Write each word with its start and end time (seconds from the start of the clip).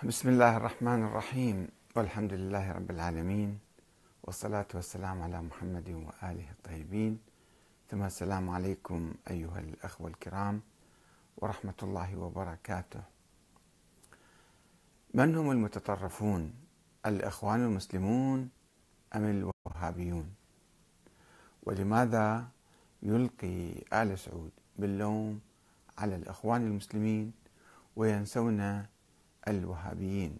بسم 0.00 0.28
الله 0.28 0.56
الرحمن 0.56 1.12
الرحيم. 1.12 1.68
والحمد 1.96 2.32
لله 2.32 2.72
رب 2.72 2.90
العالمين. 2.90 3.58
والصلاة 4.24 4.66
والسلام 4.74 5.22
على 5.22 5.42
محمد 5.42 5.88
وآله 5.88 6.50
الطيبين. 6.50 7.20
ثم 7.88 8.02
السلام 8.02 8.50
عليكم 8.50 9.14
أيها 9.30 9.58
الأخوة 9.60 10.08
الكرام 10.08 10.60
ورحمة 11.36 11.74
الله 11.82 12.16
وبركاته. 12.16 13.02
من 15.14 15.36
هم 15.36 15.50
المتطرفون؟ 15.50 16.54
الإخوان 17.06 17.60
المسلمون 17.60 18.48
أم 19.16 19.24
الوهابيون؟ 19.24 20.34
ولماذا 21.62 22.48
يلقي 23.02 23.84
آل 23.92 24.18
سعود 24.18 24.52
باللوم 24.78 25.40
على 25.98 26.16
الإخوان 26.16 26.60
المسلمين 26.66 27.32
وينسون 27.96 28.86
الوهابيين. 29.58 30.38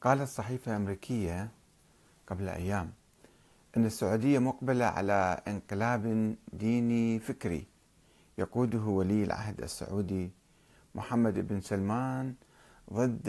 قالت 0.00 0.28
صحيفة 0.28 0.76
أمريكية 0.76 1.50
قبل 2.26 2.48
أيام 2.48 2.92
أن 3.76 3.84
السعودية 3.84 4.38
مقبلة 4.38 4.84
على 4.84 5.42
انقلاب 5.48 6.36
ديني 6.52 7.18
فكري 7.18 7.66
يقوده 8.38 8.78
ولي 8.78 9.24
العهد 9.24 9.60
السعودي 9.60 10.30
محمد 10.94 11.48
بن 11.48 11.60
سلمان 11.60 12.34
ضد 12.92 13.28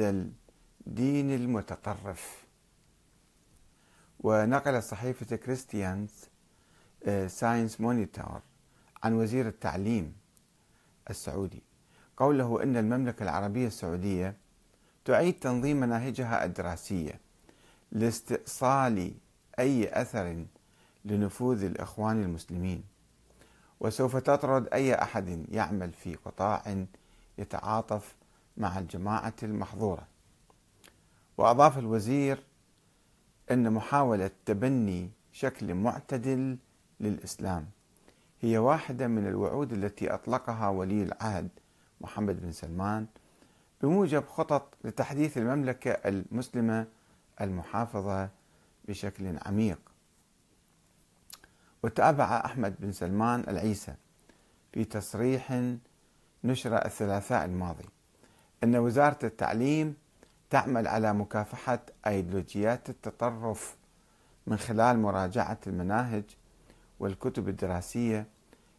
الدين 0.88 1.32
المتطرف. 1.35 2.46
ونقلت 4.20 4.84
صحيفة 4.84 5.35
كريستيانز 5.35 6.30
ساينس 7.27 7.82
مونيتور 7.82 8.41
عن 9.05 9.14
وزير 9.14 9.48
التعليم 9.48 10.14
السعودي. 11.09 11.63
قوله 12.18 12.63
إن 12.63 12.77
المملكة 12.77 13.24
العربية 13.24 13.68
السعودية 13.68 14.38
تعيد 15.05 15.40
تنظيم 15.40 15.79
مناهجها 15.79 16.46
الدراسية 16.46 17.20
لاستئصال 17.91 19.13
أي 19.60 20.02
أثر 20.02 20.46
لنفوذ 21.05 21.63
الإخوان 21.63 22.24
المسلمين. 22.24 22.84
وسوف 23.79 24.18
تطرد 24.18 24.68
أي 24.74 24.96
أحد 24.96 25.46
يعمل 25.51 25.94
في 25.94 26.16
قطاع 26.16 26.85
يتعاطف 27.38 28.16
مع 28.57 28.79
الجماعة 28.79 29.34
المحظورة. 29.44 30.07
وأضاف 31.38 31.77
الوزير 31.77 32.44
إن 33.51 33.74
محاولة 33.74 34.32
تبني 34.46 35.10
شكل 35.32 35.74
معتدل 35.74 36.57
للإسلام. 36.99 37.74
هي 38.41 38.58
واحدة 38.58 39.08
من 39.08 39.28
الوعود 39.28 39.74
التي 39.74 40.14
أطلقها 40.14 40.70
ولي 40.70 41.04
العهد 41.04 41.50
محمد 42.02 42.41
بن 42.41 42.52
سلمان 42.52 43.05
بموجب 43.82 44.26
خطط 44.26 44.74
لتحديث 44.84 45.38
المملكة 45.38 45.91
المسلمة 45.91 46.88
المحافظة 47.41 48.30
بشكل 48.88 49.38
عميق. 49.46 49.80
وتابع 51.84 52.41
أحمد 52.46 52.76
بن 52.80 52.91
سلمان 52.91 53.44
العيسى 53.48 53.96
في 54.74 54.84
تصريح 54.84 55.62
نشر 56.44 56.86
الثلاثاء 56.86 57.46
الماضي 57.46 57.86
أن 58.63 58.76
وزارة 58.76 59.20
التعليم 59.24 59.96
تعمل 60.50 60.88
على 60.88 61.13
مكافحة 61.13 61.80
أيديولوجيات 62.08 62.90
التطرف 62.90 63.76
من 64.47 64.58
خلال 64.58 65.00
مراجعة 65.00 65.59
المناهج 65.68 66.24
والكتب 67.00 67.50
الدراسية 67.50 68.28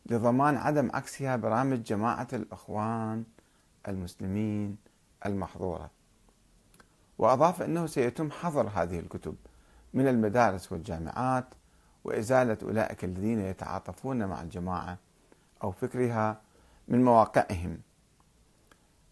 لضمان 0.07 0.57
عدم 0.57 0.91
عكسها 0.95 1.37
برامج 1.37 1.83
جماعة 1.83 2.29
الإخوان 2.33 3.25
المسلمين 3.89 4.77
المحظورة. 5.27 5.91
وأضاف 7.19 7.63
أنه 7.63 7.87
سيتم 7.87 8.31
حظر 8.31 8.69
هذه 8.75 8.99
الكتب 8.99 9.35
من 9.95 10.09
المدارس 10.09 10.73
والجامعات 10.73 11.45
وإزالة 12.05 12.59
أولئك 12.63 13.05
الذين 13.05 13.41
يتعاطفون 13.41 14.27
مع 14.27 14.43
الجماعة 14.43 14.99
أو 15.63 15.71
فكرها 15.71 16.41
من 16.89 17.05
مواقعهم. 17.05 17.79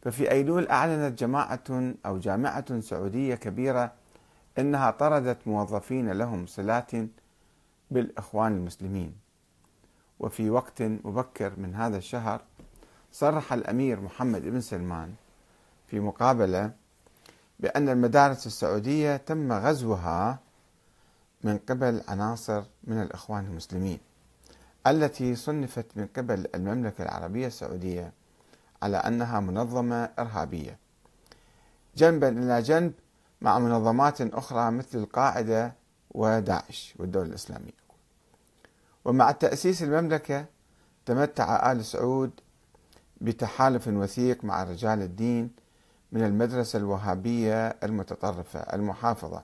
ففي 0.03 0.31
أيلول 0.31 0.69
أعلنت 0.69 1.19
جماعة 1.19 1.95
أو 2.07 2.19
جامعة 2.19 2.81
سعودية 2.81 3.35
كبيرة 3.35 3.93
أنها 4.59 4.91
طردت 4.91 5.39
موظفين 5.47 6.13
لهم 6.13 6.47
صلات 6.47 6.91
بالإخوان 7.91 8.53
المسلمين. 8.53 9.15
وفي 10.21 10.51
وقت 10.51 10.83
مبكر 10.83 11.53
من 11.57 11.75
هذا 11.75 11.97
الشهر 11.97 12.43
صرح 13.13 13.53
الأمير 13.53 14.01
محمد 14.01 14.43
بن 14.43 14.61
سلمان 14.61 15.15
في 15.87 16.01
مقابلة 16.01 16.73
بأن 17.61 17.89
المدارس 17.89 18.47
السعودية 18.47 19.17
تم 19.17 19.53
غزوها 19.53 20.39
من 21.45 21.59
قبل 21.59 22.03
عناصر 22.09 22.63
من 22.85 23.03
الإخوان 23.03 23.47
المسلمين 23.47 23.99
التي 24.87 25.35
صنفت 25.35 25.87
من 25.97 26.07
قبل 26.17 26.47
المملكة 26.55 27.03
العربية 27.03 27.47
السعودية 27.47 28.13
على 28.83 28.97
أنها 28.97 29.41
منظمة 29.41 30.11
إرهابية. 30.19 30.79
جنبا 31.97 32.29
إلى 32.29 32.63
جنب 32.63 32.93
مع 33.41 33.59
منظمات 33.59 34.21
أخرى 34.21 34.71
مثل 34.71 34.99
القاعدة 34.99 35.75
وداعش 36.15 36.95
والدولة 36.99 37.29
الإسلامية. 37.29 37.85
ومع 39.05 39.31
تأسيس 39.31 39.83
المملكة 39.83 40.47
تمتع 41.07 41.73
آل 41.73 41.85
سعود 41.85 42.31
بتحالف 43.21 43.89
وثيق 43.89 44.45
مع 44.45 44.65
رجال 44.65 45.03
الدين 45.03 45.51
من 46.13 46.23
المدرسة 46.25 46.79
الوهابية 46.79 47.69
المتطرفة 47.69 48.61
المحافظة 48.61 49.43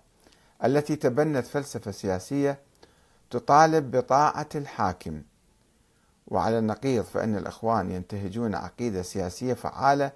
التي 0.65 0.97
تبنت 0.97 1.47
فلسفة 1.47 1.91
سياسية 1.91 2.59
تطالب 3.31 3.97
بطاعة 3.97 4.49
الحاكم. 4.55 5.23
وعلى 6.29 6.59
النقيض 6.59 7.05
فإن 7.05 7.37
الإخوان 7.37 7.91
ينتهجون 7.91 8.55
عقيدة 8.55 9.03
سياسية 9.03 9.55
فعالة 9.55 10.13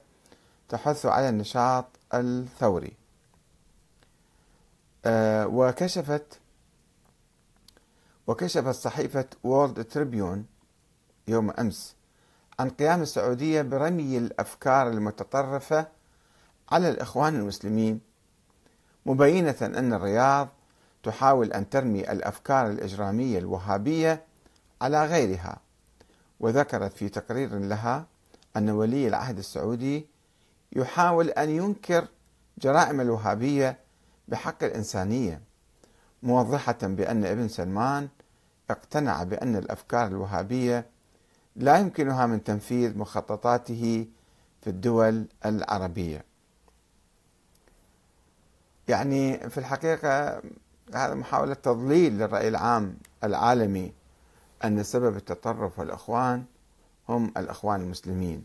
تحث 0.68 1.06
على 1.06 1.28
النشاط 1.28 1.84
الثوري. 2.14 2.92
أه 5.04 5.46
وكشفت 5.46 6.38
وكشفت 8.26 8.74
صحيفة 8.74 9.26
وورلد 9.44 9.84
تريبيون 9.84 10.46
يوم 11.28 11.50
أمس 11.50 11.96
عن 12.58 12.70
قيام 12.70 13.02
السعودية 13.02 13.62
برمي 13.62 14.18
الأفكار 14.18 14.88
المتطرفة 14.88 15.86
على 16.72 16.88
الإخوان 16.88 17.34
المسلمين 17.36 18.00
مبينة 19.06 19.56
أن 19.62 19.92
الرياض 19.92 20.48
تحاول 21.02 21.52
أن 21.52 21.70
ترمي 21.70 22.12
الأفكار 22.12 22.66
الإجرامية 22.66 23.38
الوهابية 23.38 24.24
على 24.82 25.06
غيرها. 25.06 25.58
وذكرت 26.40 26.92
في 26.92 27.08
تقرير 27.08 27.58
لها 27.58 28.06
أن 28.56 28.70
ولي 28.70 29.08
العهد 29.08 29.38
السعودي 29.38 30.06
يحاول 30.72 31.28
أن 31.30 31.50
ينكر 31.50 32.06
جرائم 32.58 33.00
الوهابية 33.00 33.78
بحق 34.28 34.64
الإنسانية. 34.64 35.40
موضحة 36.24 36.78
بأن 36.82 37.24
ابن 37.24 37.48
سلمان 37.48 38.08
اقتنع 38.70 39.22
بأن 39.22 39.56
الأفكار 39.56 40.06
الوهابية 40.06 40.86
لا 41.56 41.78
يمكنها 41.78 42.26
من 42.26 42.44
تنفيذ 42.44 42.98
مخططاته 42.98 44.06
في 44.60 44.70
الدول 44.70 45.26
العربية. 45.46 46.24
يعني 48.88 49.50
في 49.50 49.58
الحقيقة 49.58 50.42
هذا 50.94 51.14
محاولة 51.14 51.54
تضليل 51.54 52.18
للرأي 52.18 52.48
العام 52.48 52.96
العالمي 53.24 53.92
أن 54.64 54.82
سبب 54.82 55.16
التطرف 55.16 55.78
والإخوان 55.78 56.44
هم 57.08 57.32
الإخوان 57.36 57.80
المسلمين. 57.80 58.44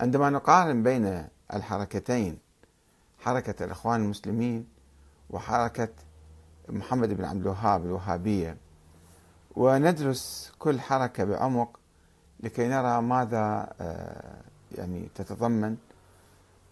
عندما 0.00 0.30
نقارن 0.30 0.82
بين 0.82 1.28
الحركتين 1.54 2.38
حركة 3.18 3.64
الإخوان 3.64 4.02
المسلمين 4.02 4.66
وحركة 5.30 5.88
محمد 6.68 7.08
بن 7.08 7.24
عبد 7.24 7.40
الوهاب 7.40 7.86
الوهابية 7.86 8.56
وندرس 9.56 10.52
كل 10.58 10.80
حركة 10.80 11.24
بعمق 11.24 11.80
لكي 12.40 12.68
نرى 12.68 13.02
ماذا 13.02 13.72
آه، 13.80 14.40
يعني 14.72 15.08
تتضمن 15.14 15.76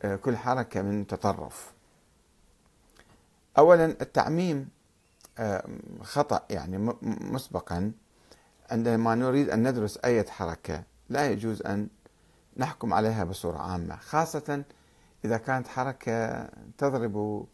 آه، 0.03 0.17
كل 0.17 0.37
حركة 0.37 0.83
من 0.83 1.07
تطرف. 1.07 1.73
أولا 3.59 3.85
التعميم 3.85 4.69
آه، 5.39 5.65
خطأ 6.03 6.41
يعني 6.51 6.95
مسبقا. 7.03 7.93
عندما 8.71 9.15
نريد 9.15 9.51
أن 9.51 9.69
ندرس 9.69 9.99
أي 10.05 10.25
حركة 10.25 10.83
لا 11.09 11.31
يجوز 11.31 11.63
أن 11.63 11.89
نحكم 12.57 12.95
عليها 12.95 13.25
بصورة 13.25 13.59
عامة 13.59 13.97
خاصة 13.97 14.65
إذا 15.25 15.37
كانت 15.37 15.69
حركة 15.69 16.49
تضرب 16.79 17.47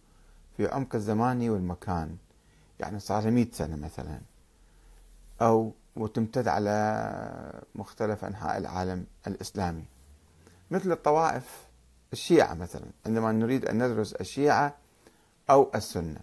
في 0.57 0.67
عمق 0.67 0.95
الزمان 0.95 1.49
والمكان. 1.51 2.17
يعني 2.81 3.01
صار 3.01 3.31
100 3.31 3.47
سنة 3.53 3.77
مثلا. 3.77 4.21
أو 5.43 5.73
وتمتد 5.97 6.49
على 6.49 7.63
مختلف 7.75 8.25
أنحاء 8.25 8.59
العالم 8.59 9.07
الإسلامي. 9.27 9.85
مثل 10.71 10.93
الطوائف 10.93 11.67
الشيعة 12.13 12.55
مثلا 12.55 12.87
عندما 13.07 13.33
نريد 13.33 13.65
أن 13.65 13.83
ندرس 13.83 14.13
الشيعة 14.13 14.75
أو 15.51 15.71
السنة. 15.75 16.21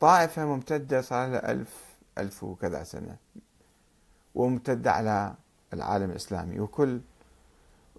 طائفة 0.00 0.44
ممتدة 0.44 1.00
صار 1.00 1.28
لها 1.28 1.50
ألف 1.52 1.84
ألف 2.18 2.44
وكذا 2.44 2.84
سنة. 2.84 3.16
وممتدة 4.34 4.92
على 4.92 5.34
العالم 5.72 6.10
الإسلامي. 6.10 6.60
وكل 6.60 7.00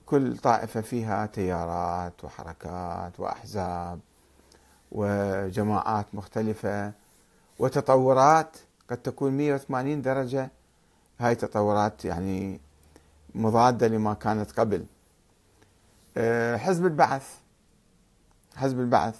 كل 0.05 0.37
طائفة 0.37 0.81
فيها 0.81 1.25
تيارات 1.25 2.23
وحركات 2.23 3.19
وأحزاب 3.19 3.99
وجماعات 4.91 6.05
مختلفة. 6.13 6.93
وتطورات 7.59 8.57
قد 8.89 8.97
تكون 8.97 9.31
180 9.37 10.01
درجة. 10.01 10.51
هاي 11.19 11.35
تطورات 11.35 12.05
يعني 12.05 12.61
مضادة 13.35 13.87
لما 13.87 14.13
كانت 14.13 14.51
قبل. 14.51 14.85
آه، 16.17 16.57
حزب 16.57 16.85
البعث. 16.85 17.35
حزب 18.55 18.79
البعث 18.79 19.19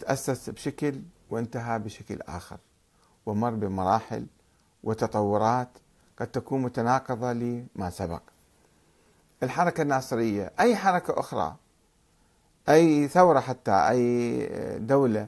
تأسس 0.00 0.50
بشكل 0.50 1.00
وانتهى 1.30 1.78
بشكل 1.78 2.18
آخر 2.22 2.58
ومر 3.26 3.50
بمراحل 3.50 4.26
وتطورات 4.84 5.68
قد 6.18 6.26
تكون 6.26 6.62
متناقضة 6.62 7.32
لما 7.32 7.90
سبق. 7.90 8.22
الحركة 9.42 9.82
الناصرية 9.82 10.52
أي 10.60 10.76
حركة 10.76 11.20
أخرى 11.20 11.56
أي 12.68 13.08
ثورة 13.08 13.40
حتى 13.40 13.72
أي 13.72 14.48
دولة 14.78 15.26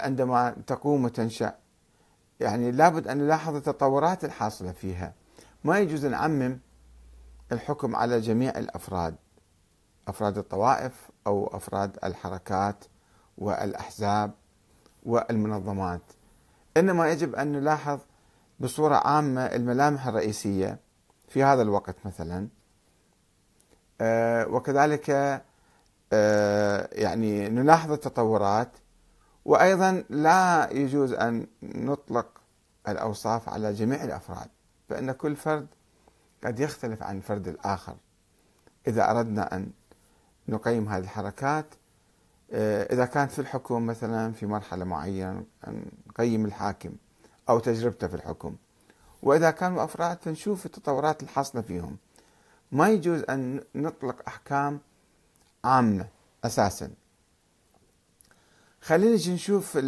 عندما 0.00 0.56
تقوم 0.66 1.04
وتنشأ. 1.04 1.54
يعني 2.40 2.70
لابد 2.70 3.08
أن 3.08 3.18
نلاحظ 3.18 3.56
التطورات 3.56 4.24
الحاصلة 4.24 4.72
فيها. 4.72 5.14
ما 5.64 5.78
يجوز 5.78 6.06
نعمم 6.06 6.58
الحكم 7.52 7.96
على 7.96 8.20
جميع 8.20 8.50
الأفراد 8.58 9.16
أفراد 10.08 10.38
الطوائف 10.38 11.10
أو 11.26 11.56
أفراد 11.56 11.98
الحركات 12.04 12.84
والأحزاب 13.38 14.34
والمنظمات. 15.02 16.02
إنما 16.76 17.10
يجب 17.10 17.34
أن 17.34 17.52
نلاحظ 17.52 17.98
بصورة 18.60 18.94
عامة 18.94 19.46
الملامح 19.46 20.06
الرئيسية 20.06 20.78
في 21.28 21.44
هذا 21.44 21.62
الوقت 21.62 21.96
مثلا. 22.04 22.48
آه، 24.00 24.46
وكذلك 24.46 25.10
آه، 26.12 26.88
يعني 26.92 27.48
نلاحظ 27.48 27.92
التطورات 27.92 28.76
وأيضا 29.44 30.04
لا 30.10 30.68
يجوز 30.72 31.12
أن 31.12 31.46
نطلق 31.62 32.26
الأوصاف 32.88 33.48
على 33.48 33.72
جميع 33.72 34.04
الأفراد 34.04 34.48
فإن 34.88 35.12
كل 35.12 35.36
فرد 35.36 35.66
قد 36.44 36.60
يختلف 36.60 37.02
عن 37.02 37.16
الفرد 37.16 37.48
الآخر. 37.48 37.96
إذا 38.86 39.10
أردنا 39.10 39.56
أن 39.56 39.70
نقيم 40.48 40.88
هذه 40.88 41.02
الحركات 41.02 41.66
آه، 42.54 42.92
إذا 42.92 43.04
كانت 43.04 43.32
في 43.32 43.38
الحكم 43.38 43.86
مثلا 43.86 44.32
في 44.32 44.46
مرحلة 44.46 44.84
معينة 44.84 45.44
نقيم 46.08 46.44
الحاكم 46.44 46.92
أو 47.48 47.58
تجربته 47.58 48.06
في 48.06 48.14
الحكم. 48.14 48.56
وإذا 49.22 49.50
كانوا 49.50 49.84
أفراد 49.84 50.18
فنشوف 50.22 50.66
التطورات 50.66 51.22
الحاصلة 51.22 51.62
فيهم. 51.62 51.96
ما 52.72 52.88
يجوز 52.88 53.24
أن 53.30 53.60
نطلق 53.74 54.16
أحكام 54.28 54.80
عامة 55.64 56.06
أساسا. 56.44 56.90
خلينا 58.82 59.14
نشوف 59.34 59.78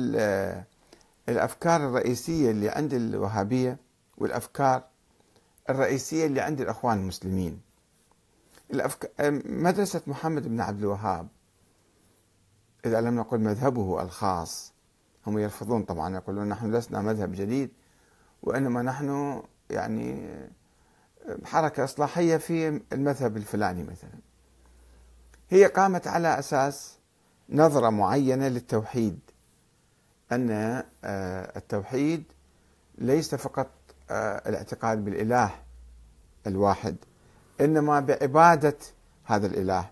الأفكار 1.29 1.89
الرئيسية 1.89 2.51
اللي 2.51 2.69
عند 2.69 2.95
الوهابية 2.95 3.77
والأفكار 4.19 4.83
الرئيسية 5.71 6.27
اللي 6.27 6.41
عند 6.41 6.61
الأخوان 6.61 6.99
المسلمين. 6.99 7.61
مدرسة 9.45 10.03
محمد 10.07 10.49
بن 10.49 10.61
عبد 10.61 10.79
الوهاب 10.79 11.29
إذا 12.87 13.01
لم 13.01 13.15
نقل 13.17 13.39
مذهبه 13.41 14.03
الخاص 14.03 14.73
هم 15.27 15.39
يرفضون 15.39 15.83
طبعا 15.83 16.15
يقولون 16.17 16.49
نحن 16.49 16.75
لسنا 16.75 17.01
مذهب 17.01 17.33
جديد 17.33 17.71
وإنما 18.43 18.83
نحن 18.83 19.43
يعني 19.71 20.31
حركة 21.45 21.85
إصلاحية 21.85 22.37
في 22.37 22.81
المذهب 22.93 23.37
الفلاني 23.37 23.83
مثلا 23.83 24.19
هي 25.51 25.67
قامت 25.67 26.07
على 26.07 26.39
أساس 26.39 26.99
نظرة 27.49 27.91
معينة 27.91 28.49
للتوحيد. 28.49 29.19
أن 30.33 30.51
آه، 31.05 31.59
التوحيد 31.59 32.25
ليس 32.99 33.35
فقط 33.35 33.71
آه، 34.11 34.49
الاعتقاد 34.49 35.05
بالإله 35.05 35.51
الواحد 36.47 36.97
إنما 37.61 38.01
بعبادة 38.01 38.77
هذا 39.25 39.47
الإله 39.47 39.91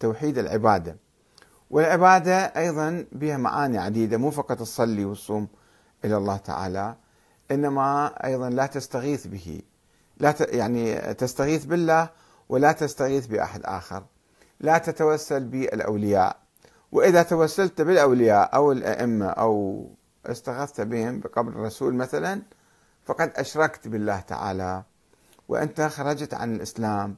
توحيد 0.00 0.38
العبادة. 0.38 0.96
والعبادة 1.70 2.36
أيضا 2.36 3.04
بها 3.12 3.36
معاني 3.36 3.78
عديدة 3.78 4.16
مو 4.16 4.30
فقط 4.30 4.58
تصلي 4.58 5.04
والصوم 5.04 5.48
إلى 6.04 6.16
الله 6.16 6.36
تعالى 6.36 6.96
إنما 7.50 8.06
أيضا 8.24 8.50
لا 8.50 8.66
تستغيث 8.66 9.26
به 9.26 9.62
لا 10.18 10.32
ت... 10.32 10.40
يعني 10.40 11.14
تستغيث 11.14 11.64
بالله 11.64 12.10
ولا 12.48 12.72
تستغيث 12.72 13.26
بأحد 13.26 13.60
آخر 13.64 14.04
لا 14.60 14.78
تتوسل 14.78 15.44
بالأولياء. 15.44 16.36
وإذا 16.92 17.22
توسلت 17.22 17.80
بالأولياء 17.82 18.54
أو 18.54 18.72
الأئمة 18.72 19.26
أو 19.26 19.86
استغثت 20.26 20.80
بهم 20.80 21.20
بقبر 21.20 21.52
الرسول 21.52 21.94
مثلا 21.94 22.42
فقد 23.04 23.32
أشركت 23.36 23.88
بالله 23.88 24.20
تعالى. 24.20 24.82
وأنت 25.48 25.80
خرجت 25.80 26.34
عن 26.34 26.54
الإسلام 26.56 27.16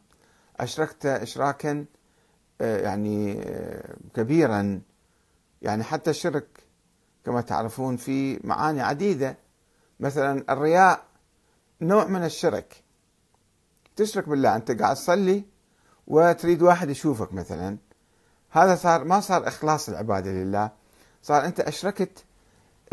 أشركت 0.61 1.07
إشراكا 1.07 1.85
آه، 2.61 2.81
يعني 2.81 3.43
آه، 3.43 3.97
كبيرا. 4.15 4.81
يعني 5.63 5.85
حتى 5.85 6.11
الشرك 6.11 6.47
كما 7.25 7.41
تعرفون 7.41 7.97
في 7.97 8.41
معاني 8.45 8.83
عديدة. 8.83 9.37
مثلا 10.01 10.53
الرياء 10.53 11.03
نوع 11.81 12.05
من 12.05 12.25
الشرك. 12.25 12.85
تشرك 13.97 14.29
بالله 14.29 14.57
أنت 14.57 14.81
قاعد 14.81 14.97
تصلي 14.97 15.45
وتريد 16.07 16.63
واحد 16.63 16.91
يشوفك 16.91 17.33
مثلا. 17.33 17.77
هذا 18.51 18.77
صار 18.77 19.05
ما 19.05 19.21
صار 19.21 19.49
إخلاص 19.49 19.89
العبادة 19.89 20.31
لله. 20.31 20.71
صار 21.23 21.45
أنت 21.45 21.61
أشركت 21.61 22.25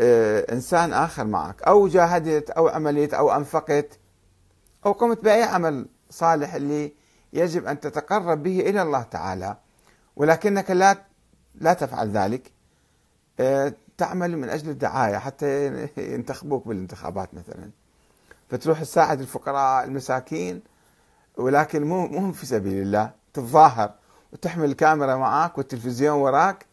آه، 0.00 0.52
إنسان 0.52 0.92
آخر 0.92 1.24
معك. 1.24 1.62
أو 1.62 1.88
جاهدت 1.88 2.50
أو 2.50 2.68
عملت 2.68 3.14
أو 3.14 3.32
أنفقت 3.36 3.98
أو 4.86 4.92
قمت 4.92 5.24
بأي 5.24 5.42
عمل 5.42 5.86
صالح 6.10 6.54
اللي 6.54 6.92
يجب 7.32 7.66
أن 7.66 7.80
تتقرب 7.80 8.42
به 8.42 8.60
إلى 8.60 8.82
الله 8.82 9.02
تعالى. 9.02 9.56
ولكنك 10.16 10.70
لا 10.70 10.96
لا 11.54 11.72
تفعل 11.72 12.10
ذلك. 12.10 12.52
آه، 13.40 13.72
تعمل 13.98 14.36
من 14.36 14.48
أجل 14.48 14.70
الدعاية 14.70 15.16
حتى 15.16 15.66
ينتخبوك 16.14 16.68
بالانتخابات 16.68 17.34
مثلا. 17.34 17.70
فتروح 18.50 18.80
تساعد 18.82 19.20
الفقراء 19.20 19.84
المساكين 19.84 20.62
ولكن 21.36 21.84
مو 21.84 22.06
مو 22.06 22.32
في 22.32 22.46
سبيل 22.46 22.82
الله 22.82 23.10
تتظاهر. 23.34 23.94
وتحمل 24.32 24.64
الكاميرا 24.64 25.16
معك 25.16 25.58
والتلفزيون 25.58 26.18
وراك 26.18 26.66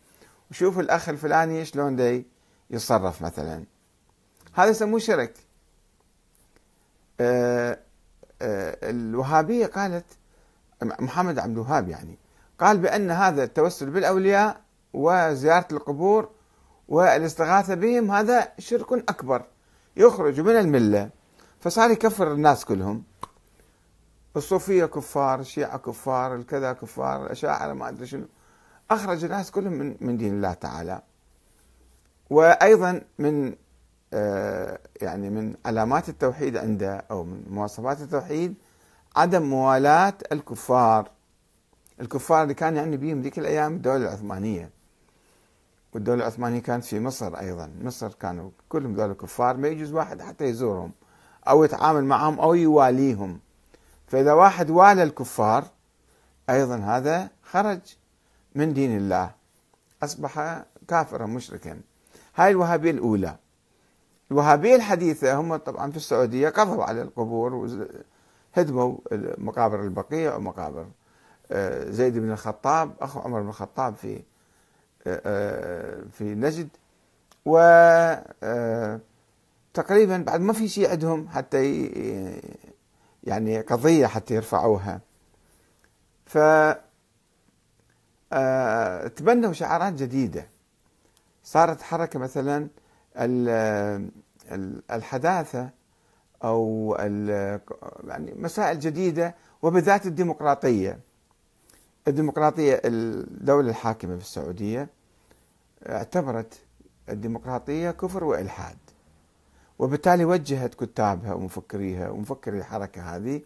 وشوف 0.51 0.79
الأخ 0.79 1.09
الفلاني 1.09 1.65
شلون 1.65 1.95
دي 1.95 2.27
يتصرف 2.69 3.21
مثلا. 3.21 3.63
هذا 4.53 4.69
يسموه 4.69 4.99
شرك. 4.99 5.33
آه، 7.19 7.79
آه، 8.41 8.77
الوهابية 8.89 9.65
قالت 9.65 10.05
محمد 10.83 11.39
عبد 11.39 11.51
الوهاب 11.51 11.89
يعني 11.89 12.17
قال 12.59 12.77
بأن 12.77 13.11
هذا 13.11 13.43
التوسل 13.43 13.89
بالأولياء 13.89 14.61
وزيارة 14.93 15.67
القبور 15.71 16.29
والاستغاثة 16.87 17.75
بهم 17.75 18.11
هذا 18.11 18.51
شرك 18.59 18.93
أكبر 18.93 19.45
يخرج 19.97 20.39
من 20.39 20.55
الملة. 20.55 21.09
فصار 21.59 21.91
يكفر 21.91 22.31
الناس 22.33 22.65
كلهم. 22.65 23.03
الصوفية 24.37 24.85
كفار 24.85 25.39
الشيعة 25.39 25.77
كفار 25.77 26.35
الكذا 26.35 26.73
كفار 26.73 27.25
الأشاعرة 27.25 27.73
ما 27.73 27.89
أدري 27.89 28.07
شنو. 28.07 28.25
أخرج 28.91 29.23
الناس 29.23 29.51
كلهم 29.51 29.73
من, 29.73 29.95
من 30.01 30.17
دين 30.17 30.33
الله 30.33 30.53
تعالى. 30.53 31.01
وأيضا 32.29 33.01
من 33.19 33.55
آه، 34.13 34.79
يعني 35.01 35.29
من 35.29 35.55
علامات 35.65 36.09
التوحيد 36.09 36.57
عنده 36.57 37.05
أو 37.11 37.23
من 37.23 37.43
مواصفات 37.49 38.01
التوحيد 38.01 38.55
عدم 39.15 39.41
موالاه 39.43 40.13
الكفار. 40.31 41.11
الكفار 42.01 42.43
اللي 42.43 42.53
كان 42.53 42.75
يعني 42.75 42.97
بهم 42.97 43.21
ذيك 43.21 43.39
الأيام 43.39 43.73
الدولة 43.75 43.97
العثمانية. 43.97 44.69
والدولة 45.93 46.21
العثمانية 46.21 46.59
كانت 46.59 46.83
في 46.83 46.99
مصر 46.99 47.39
أيضا. 47.39 47.71
مصر 47.81 48.13
كانوا 48.13 48.49
كلهم 48.69 48.95
ذول 48.95 49.13
كفار 49.13 49.57
ما 49.57 49.67
يجوز 49.67 49.93
واحد 49.93 50.21
حتى 50.21 50.45
يزورهم 50.45 50.91
أو 51.47 51.63
يتعامل 51.63 52.05
معهم 52.05 52.39
أو 52.39 52.53
يواليهم. 52.53 53.39
فإذا 54.07 54.33
واحد 54.33 54.69
والى 54.69 55.03
الكفار 55.03 55.63
أيضا 56.49 56.77
هذا 56.77 57.29
خرج 57.43 57.79
من 58.55 58.73
دين 58.73 58.97
الله. 58.97 59.31
أصبح 60.03 60.63
كافرا 60.87 61.25
مشركا. 61.25 61.81
هاي 62.35 62.51
الوهابية 62.51 62.91
الأولى. 62.91 63.35
الوهابية 64.31 64.75
الحديثة 64.75 65.35
هم 65.35 65.55
طبعا 65.55 65.91
في 65.91 65.97
السعودية 65.97 66.49
قضوا 66.49 66.83
على 66.83 67.01
القبور 67.01 67.53
وهدموا 68.55 68.97
مقابر 69.37 69.83
البقيع 69.83 70.35
ومقابر 70.35 70.85
آه، 71.51 71.89
زيد 71.91 72.17
بن 72.17 72.31
الخطاب 72.31 72.93
أخو 73.01 73.19
عمر 73.19 73.41
بن 73.41 73.49
الخطاب 73.49 73.95
في 73.95 74.23
آه، 75.07 75.21
آه، 75.25 76.03
في 76.11 76.23
نجد. 76.35 76.69
و 77.45 77.59
تقريبا 79.73 80.17
بعد 80.17 80.41
ما 80.41 80.53
في 80.53 80.67
شيء 80.67 80.89
عندهم 80.89 81.27
حتى 81.27 81.57
يعني 83.25 83.61
قضية 83.61 84.07
حتى 84.07 84.35
يرفعوها. 84.35 85.01
ف 86.25 86.37
تبنوا 89.15 89.53
شعارات 89.53 89.93
جديدة. 89.93 90.47
صارت 91.43 91.81
حركة 91.81 92.19
مثلا 92.19 92.67
الحداثة 94.91 95.69
أو 96.43 96.95
يعني 98.07 98.33
مسائل 98.35 98.79
جديدة 98.79 99.35
وبذات 99.61 100.05
الديمقراطية. 100.05 100.99
الديمقراطية 102.07 102.81
الدولة 102.85 103.69
الحاكمة 103.69 104.15
في 104.17 104.21
السعودية 104.21 104.87
اعتبرت 105.89 106.53
الديمقراطية 107.09 107.91
كفر 107.91 108.23
وإلحاد. 108.23 108.77
وبالتالي 109.79 110.25
وجهت 110.25 110.75
كتابها 110.75 111.33
ومفكريها 111.33 112.09
ومفكري 112.09 112.57
الحركة 112.57 113.15
هذه 113.15 113.41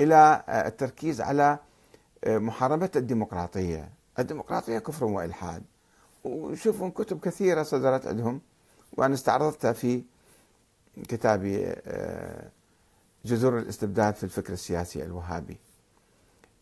إلى 0.00 0.42
التركيز 0.48 1.20
على 1.20 1.58
محاربة 2.26 2.90
الديمقراطية. 2.96 3.88
الديمقراطية 4.18 4.78
كفر 4.78 5.04
وإلحاد. 5.04 5.62
وشوفوا 6.24 6.90
كتب 6.90 7.20
كثيرة 7.20 7.62
صدرت 7.62 8.06
عندهم 8.06 8.40
وأنا 8.96 9.14
استعرضتها 9.14 9.72
في 9.72 10.02
كتابي 11.08 11.66
آه، 11.66 12.48
جذور 13.24 13.58
الاستبداد 13.58 14.14
في 14.14 14.24
الفكر 14.24 14.52
السياسي 14.52 15.04
الوهابي. 15.04 15.56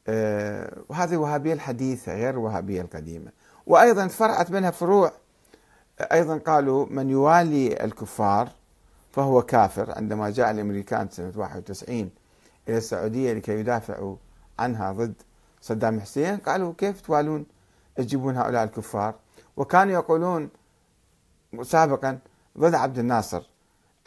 آه، 0.08 0.78
وهذه 0.88 1.12
الوهابية 1.12 1.52
الحديثة 1.52 2.14
غير 2.14 2.30
الوهابية 2.30 2.80
القديمة. 2.80 3.32
وأيضا 3.66 4.08
فرعت 4.08 4.50
منها 4.50 4.70
فروع. 4.70 5.12
أيضا 6.00 6.38
قالوا 6.38 6.86
من 6.90 7.10
يوالي 7.10 7.84
الكفار 7.84 8.48
فهو 9.12 9.42
كافر 9.42 9.92
عندما 9.96 10.30
جاء 10.30 10.50
الأمريكان 10.50 11.08
سنة 11.10 11.32
91 11.36 12.10
إلى 12.68 12.76
السعودية 12.76 13.32
لكي 13.32 13.52
يدافعوا 13.52 14.16
عنها 14.58 14.92
ضد 14.92 15.14
صدام 15.60 16.00
حسين. 16.00 16.36
قالوا 16.36 16.72
كيف 16.78 17.00
توالون 17.00 17.46
تجيبون 17.96 18.36
هؤلاء 18.36 18.64
الكفار. 18.64 19.14
وكانوا 19.56 19.92
يقولون 19.92 20.48
سابقا 21.62 22.18
ضد 22.58 22.74
عبد 22.74 22.98
الناصر 22.98 23.50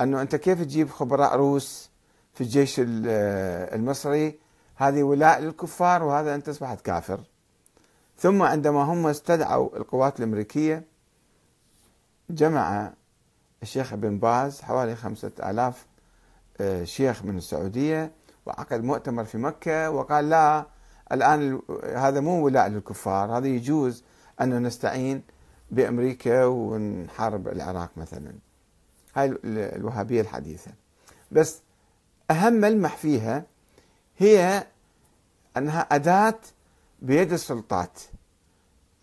أنه 0.01 0.21
أنت 0.21 0.35
كيف 0.35 0.61
تجيب 0.61 0.89
خبراء 0.89 1.35
روس 1.35 1.89
في 2.33 2.41
الجيش 2.41 2.75
المصري؟ 2.79 4.39
هذه 4.75 5.03
ولاء 5.03 5.39
للكفار 5.39 6.03
وهذا 6.03 6.35
أنت 6.35 6.49
أصبحت 6.49 6.81
كافر. 6.81 7.19
ثم 8.17 8.41
عندما 8.41 8.83
هم 8.83 9.07
استدعوا 9.07 9.77
القوات 9.77 10.19
الأمريكية 10.19 10.83
جمع 12.29 12.93
الشيخ 13.63 13.93
ابن 13.93 14.17
باز 14.17 14.61
حوالي 14.61 14.95
خمسة 14.95 15.31
آلاف 15.39 15.85
آه، 16.61 16.83
شيخ 16.83 17.25
من 17.25 17.37
السعودية 17.37 18.11
وعقد 18.45 18.83
مؤتمر 18.83 19.25
في 19.25 19.37
مكة 19.37 19.89
وقال 19.89 20.29
لا 20.29 20.65
الآن 21.11 21.61
هذا 21.95 22.19
مو 22.19 22.45
ولاء 22.45 22.67
للكفار 22.67 23.37
هذا 23.37 23.47
يجوز 23.47 24.03
أن 24.41 24.63
نستعين 24.63 25.23
بأمريكا 25.71 26.45
ونحارب 26.45 27.47
العراق 27.47 27.89
مثلا. 27.97 28.33
هاي 29.15 29.37
الوهابية 29.45 30.21
الحديثة. 30.21 30.71
بس 31.31 31.61
أهم 32.31 32.53
ملمح 32.53 32.97
فيها 32.97 33.45
هي 34.17 34.67
أنها 35.57 35.81
أداة 35.81 36.39
بيد 37.01 37.33
السلطات 37.33 37.99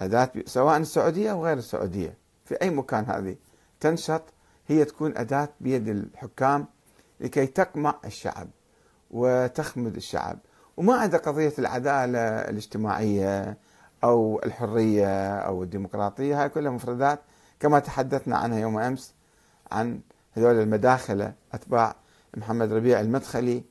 أداة 0.00 0.32
سواء 0.46 0.76
السعودية 0.76 1.30
أو 1.30 1.44
غير 1.44 1.58
السعودية. 1.58 2.16
في 2.44 2.54
أي 2.54 2.70
مكان 2.70 3.04
هذه 3.04 3.36
تنشط 3.80 4.22
هي 4.68 4.84
تكون 4.84 5.16
أداة 5.16 5.48
بيد 5.60 5.88
الحكام 5.88 6.66
لكي 7.20 7.46
تقمع 7.46 7.94
الشعب 8.04 8.48
وتخمد 9.10 9.96
الشعب. 9.96 10.38
وما 10.76 10.94
عندها 10.94 11.20
قضية 11.20 11.52
العدالة 11.58 12.18
الاجتماعية 12.18 13.56
أو 14.04 14.40
الحرية 14.44 15.37
أو 15.38 15.62
الديمقراطية 15.62 16.42
هاي 16.42 16.48
كلها 16.48 16.70
مفردات 16.70 17.20
كما 17.60 17.78
تحدثنا 17.78 18.37
عنها 18.37 18.58
يوم 18.58 18.78
أمس 18.78 19.14
عن 19.72 20.00
هذول 20.32 20.54
المداخلة 20.54 21.32
أتباع 21.52 21.96
محمد 22.37 22.72
ربيع 22.72 23.00
المدخلي 23.00 23.62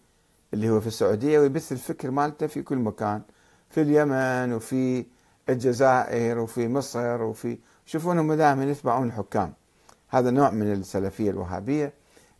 اللي 0.54 0.70
هو 0.70 0.80
في 0.82 0.88
السعودية 0.88 1.40
ويبث 1.40 1.72
الفكر 1.72 2.12
مالته 2.12 2.48
في 2.48 2.62
كل 2.62 2.78
مكان 2.78 3.22
في 3.70 3.82
اليمن 3.82 4.54
وفي 4.54 5.06
الجزائر 5.50 6.40
وفي 6.40 6.68
مصر 6.68 7.22
وفي 7.22 7.58
شوفونهم 7.86 8.34
دائما 8.34 8.64
يتبعون 8.66 9.08
الحكام. 9.08 9.54
هذا 10.10 10.30
نوع 10.32 10.50
من 10.50 10.74
السلفية 10.74 11.30
الوهابية 11.30 11.94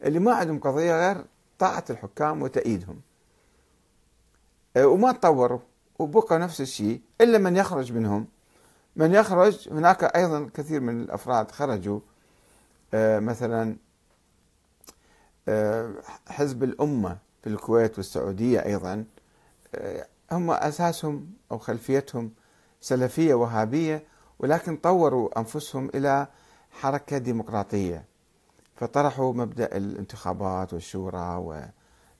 اللي 0.04 0.20
ما 0.20 0.34
عندهم 0.34 0.60
قضية 0.60 1.08
غير 1.08 1.26
طاعة 1.60 1.84
الحكام 1.90 2.42
وتأييدهم. 2.42 3.02
أه، 4.78 4.88
وما 4.88 5.12
تطوروا 5.12 5.60
وبقى 6.00 6.40
نفس 6.40 6.62
الشيء 6.62 7.02
إلا 7.22 7.38
من 7.38 7.56
يخرج 7.56 7.94
منهم. 7.94 8.28
من 8.96 9.14
يخرج 9.14 9.70
هناك 9.72 10.04
أيضا 10.04 10.50
كثير 10.54 10.80
من 10.82 11.02
الأفراد 11.02 11.52
خرجوا. 11.52 12.00
أه، 12.94 13.20
مثلا 13.20 13.76
أه، 15.48 15.94
حزب 16.28 16.64
الأمة 16.64 17.18
في 17.44 17.50
الكويت 17.50 17.98
والسعودية 17.98 18.66
أيضا. 18.66 19.06
هم 20.32 20.52
أساسهم 20.52 21.34
أو 21.52 21.58
خلفيتهم 21.58 22.32
سلفية 22.82 23.34
وهابية 23.34 24.04
ولكن 24.40 24.78
طوروا 24.78 25.40
أنفسهم 25.40 25.90
إلى 25.96 26.28
حركة 26.72 27.18
ديمقراطية. 27.18 28.06
فطرحوا 28.76 29.34
مبدأ 29.34 29.78
الانتخابات 29.78 30.74
والشورى 30.74 31.64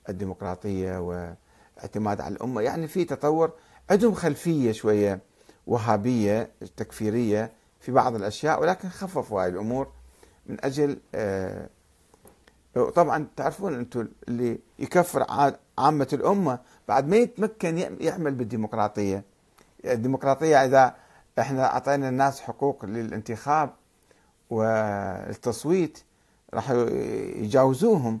والديمقراطية 0.08 0.98
واعتماد 0.98 2.20
على 2.20 2.34
الأمة. 2.34 2.60
يعني 2.60 2.88
في 2.88 3.04
تطور 3.04 3.52
عندهم 3.90 4.14
خلفية 4.14 4.72
شوية 4.72 5.20
وهابية 5.66 6.50
تكفيرية 6.76 7.52
في 7.80 7.92
بعض 7.92 8.14
الأشياء 8.14 8.60
ولكن 8.60 8.88
خففوا 8.88 9.42
هاي 9.42 9.48
الأمور 9.48 9.88
من 10.46 10.64
أجل 10.64 10.98
آه، 11.14 11.68
طبعا 12.94 13.26
تعرفون 13.36 13.74
أنتم 13.74 14.08
اللي 14.28 14.58
يكفر 14.78 15.26
عامة 15.78 16.08
الأمة 16.12 16.58
بعد 16.88 17.08
ما 17.08 17.16
يتمكن 17.16 17.78
يعمل 18.00 18.34
بالديمقراطية. 18.34 19.22
الديمقراطية 19.84 20.64
إذا 20.64 20.94
إحنا 21.38 21.64
أعطينا 21.64 22.08
الناس 22.08 22.40
حقوق 22.40 22.84
للانتخاب 22.84 23.70
والتصويت 24.50 25.98
راح 26.54 26.70
يجاوزوهم. 27.36 28.20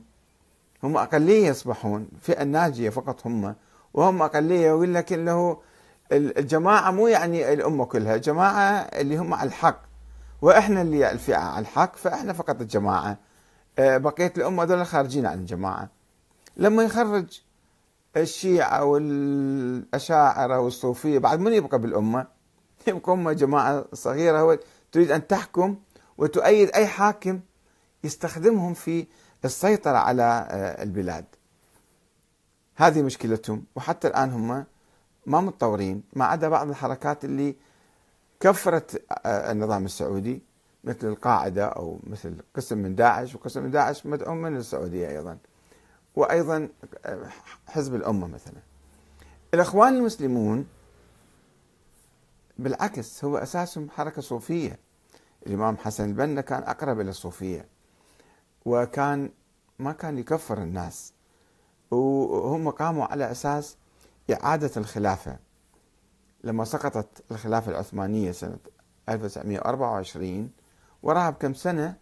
هم 0.82 0.96
أقلية 0.96 1.46
يصبحون 1.48 2.08
فئة 2.22 2.44
ناجية 2.44 2.90
فقط 2.90 3.26
هم. 3.26 3.54
وهم 3.94 4.22
أقلية 4.22 4.66
يقول 4.66 4.94
لك 4.94 5.12
أنه 5.12 5.58
الجماعة 6.12 6.90
مو 6.90 7.06
يعني 7.08 7.52
الأمة 7.52 7.84
كلها 7.84 8.16
جماعة 8.16 8.72
اللي 8.72 9.16
هم 9.16 9.34
على 9.34 9.48
الحق. 9.48 9.82
وإحنا 10.42 10.82
اللي 10.82 11.10
الفئة 11.10 11.36
على 11.36 11.62
الحق 11.62 11.96
فإحنا 11.96 12.32
فقط 12.32 12.60
الجماعة. 12.60 13.18
آه، 13.78 13.96
بقية 13.96 14.32
الأمة 14.36 14.62
هذول 14.62 14.86
خارجين 14.86 15.26
عن 15.26 15.38
الجماعة. 15.38 15.88
لما 16.56 16.82
يخرج 16.82 17.40
الشيعة 18.16 18.84
والأشاعرة 18.84 20.60
والصوفية 20.60 21.18
بعد 21.18 21.40
من 21.40 21.52
يبقى 21.52 21.78
بالأمة؟ 21.78 22.26
يبقى 22.88 23.12
أمة 23.12 23.32
جماعة 23.32 23.84
صغيرة. 23.92 24.40
هو 24.40 24.58
تريد 24.92 25.10
أن 25.10 25.26
تحكم 25.26 25.76
وتؤيد 26.18 26.70
أي 26.70 26.86
حاكم 26.86 27.40
يستخدمهم 28.04 28.74
في 28.74 29.06
السيطرة 29.44 29.96
على 29.98 30.22
آه، 30.22 30.82
البلاد. 30.82 31.24
هذه 32.76 33.02
مشكلتهم 33.02 33.64
وحتى 33.76 34.08
الآن 34.08 34.30
هم 34.32 34.64
ما 35.26 35.40
متطورين 35.40 36.02
ما 36.12 36.24
عدا 36.24 36.48
بعض 36.48 36.68
الحركات 36.68 37.24
اللي 37.24 37.56
كفرت 38.40 39.02
آه، 39.26 39.52
النظام 39.52 39.84
السعودي 39.84 40.42
مثل 40.84 41.06
القاعدة 41.06 41.66
أو 41.66 42.00
مثل 42.06 42.36
قسم 42.54 42.78
من 42.78 42.94
داعش 42.94 43.34
وقسم 43.34 43.62
من 43.62 43.70
داعش 43.70 44.06
مدعوم 44.06 44.36
من 44.36 44.56
السعودية 44.56 45.08
أيضا. 45.08 45.38
وأيضا 46.16 46.68
آه، 47.04 47.28
حزب 47.66 47.94
الأمة 47.94 48.26
مثلا. 48.26 48.60
الأخوان 49.54 49.96
المسلمون 49.96 50.66
بالعكس 52.58 53.24
هو 53.24 53.38
أساسهم 53.38 53.90
حركة 53.90 54.22
صوفية. 54.22 54.78
الإمام 55.48 55.76
حسن 55.76 56.04
البنا 56.08 56.40
كان 56.40 56.62
أقرب 56.62 57.00
إلى 57.00 57.10
الصوفية 57.10 57.68
وكان 58.64 59.30
ما 59.78 59.92
كان 59.92 60.18
يكفر 60.18 60.58
الناس 60.58 61.12
وهم 61.90 62.70
قاموا 62.70 63.04
على 63.04 63.30
أساس 63.30 63.76
إعادة 64.32 64.70
الخلافة. 64.76 65.38
لما 66.44 66.64
سقطت 66.64 67.08
الخلافة 67.30 67.70
العثمانية 67.70 68.32
سنة 68.32 68.58
1924 69.08 70.50
وراها 71.02 71.30
بكم 71.30 71.54
سنة 71.54 71.96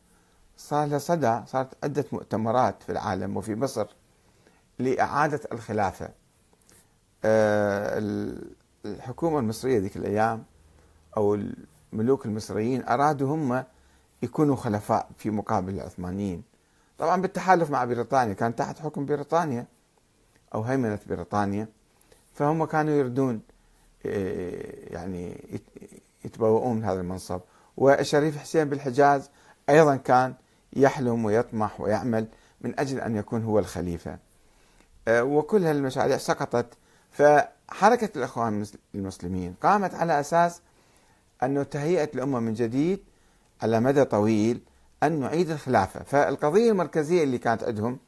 صار 0.56 0.86
لها 0.86 0.98
صدى 0.98 1.40
صارت 1.46 1.84
عدة 1.84 2.04
مؤتمرات 2.12 2.82
في 2.82 2.92
العالم 2.92 3.36
وفي 3.36 3.54
مصر 3.54 3.86
لإعادة 4.78 5.40
الخلافة. 5.52 6.08
آه، 7.24 7.98
الحكومة 8.84 9.38
المصرية 9.38 9.78
ذيك 9.78 9.96
الأيام 9.96 10.44
أو 11.16 11.38
الملوك 11.92 12.26
المصريين 12.26 12.84
أرادوا 12.88 13.34
هم 13.34 13.64
يكونوا 14.22 14.56
خلفاء 14.56 15.08
في 15.18 15.30
مقابل 15.30 15.74
العثمانيين. 15.74 16.42
طبعا 16.98 17.22
بالتحالف 17.22 17.70
مع 17.70 17.84
بريطانيا 17.84 18.34
كان 18.34 18.56
تحت 18.56 18.78
حكم 18.78 19.06
بريطانيا 19.06 19.66
أو 20.54 20.62
هيمنة 20.62 20.98
بريطانيا 21.08 21.68
فهم 22.34 22.64
كانوا 22.64 22.94
يردون 22.94 23.40
آه، 24.06 24.94
يعني 24.94 25.40
يتبوؤون 26.24 26.84
هذا 26.84 27.00
المنصب. 27.00 27.40
والشريف 27.76 28.38
حسين 28.38 28.68
بالحجاز 28.68 29.30
أيضا 29.68 29.96
كان 29.96 30.34
يحلم 30.72 31.24
ويطمح 31.24 31.80
ويعمل 31.80 32.26
من 32.60 32.80
أجل 32.80 33.00
أن 33.00 33.16
يكون 33.16 33.44
هو 33.44 33.58
الخليفة. 33.58 34.18
آه، 35.08 35.22
وكل 35.24 35.64
هالمشاريع 35.64 36.16
سقطت 36.16 36.66
فحركة 37.10 38.08
الإخوان 38.16 38.66
المسلمين 38.94 39.54
قامت 39.62 39.94
على 39.94 40.20
أساس 40.20 40.60
أنه 41.42 41.62
تهيئة 41.62 42.10
الأمة 42.14 42.40
من 42.40 42.54
جديد 42.54 43.00
على 43.62 43.80
مدى 43.80 44.04
طويل 44.04 44.60
أن 45.02 45.20
نعيد 45.20 45.50
الخلافة. 45.50 46.02
فالقضية 46.02 46.70
المركزية 46.70 47.22
اللي 47.22 47.38
كانت 47.38 47.64
عندهم 47.64 47.98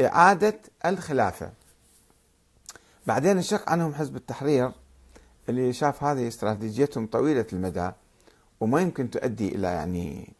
إعادة 0.00 0.60
الخلافة. 0.86 1.52
بعدين 3.06 3.30
انشق 3.36 3.70
عنهم 3.70 3.94
حزب 3.94 4.16
التحرير 4.16 4.72
اللي 5.48 5.72
شاف 5.72 6.04
هذه 6.04 6.28
استراتيجيتهم 6.28 7.06
طويلة 7.06 7.46
المدى 7.52 7.90
وما 8.60 8.80
يمكن 8.80 9.10
تؤدي 9.10 9.54
إلى 9.54 9.66
يعني 9.66 10.32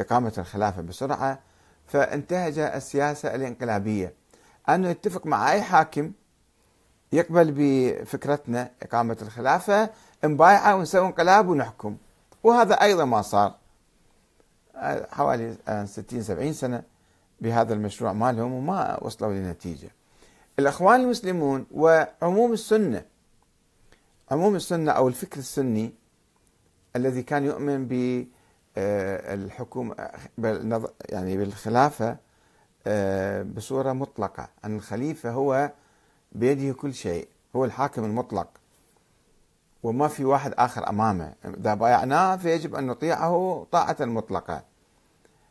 إقامة 0.00 0.32
الخلافة 0.38 0.82
بسرعة 0.82 1.38
فانتهج 1.86 2.58
السياسة 2.58 3.34
الانقلابية. 3.34 4.12
أنه 4.68 4.88
يتفق 4.88 5.26
مع 5.26 5.52
أي 5.52 5.62
حاكم 5.62 6.12
يقبل 7.12 7.54
بفكرتنا 7.56 8.70
إقامة 8.82 9.16
الخلافة 9.22 9.90
نبايعه 10.24 10.76
ونسوي 10.76 11.06
انقلاب 11.06 11.48
ونحكم. 11.48 11.96
وهذا 12.44 12.74
أيضا 12.74 13.04
ما 13.04 13.22
صار. 13.22 13.54
حوالي 15.10 15.56
60 15.86 16.22
70 16.22 16.52
سنة 16.52 16.82
بهذا 17.40 17.74
المشروع 17.74 18.12
مالهم 18.12 18.52
وما 18.52 18.98
وصلوا 19.04 19.34
لنتيجة. 19.34 19.90
الإخوان 20.58 21.00
المسلمون 21.00 21.66
وعموم 21.70 22.52
السنة 22.52 23.04
عموم 24.30 24.56
السنة 24.56 24.92
أو 24.92 25.08
الفكر 25.08 25.38
السني 25.38 25.92
الذي 26.96 27.22
كان 27.22 27.44
يؤمن 27.44 27.88
بالحكومة 28.76 29.94
يعني 31.08 31.36
بالخلافة 31.36 32.16
آه، 32.86 33.42
بصورة 33.42 33.92
مطلقة. 33.92 34.48
أن 34.64 34.76
الخليفة 34.76 35.30
هو 35.30 35.70
بيده 36.32 36.72
كل 36.74 36.94
شيء 36.94 37.28
هو 37.56 37.64
الحاكم 37.64 38.04
المطلق. 38.04 38.48
وما 39.82 40.08
في 40.08 40.24
واحد 40.24 40.54
آخر 40.58 40.88
أمامه. 40.88 41.34
إذا 41.44 41.74
بايعناه 41.74 42.36
فيجب 42.36 42.74
أن 42.74 42.86
نطيعه 42.86 43.66
طاعة 43.72 43.96
مطلقة. 44.00 44.64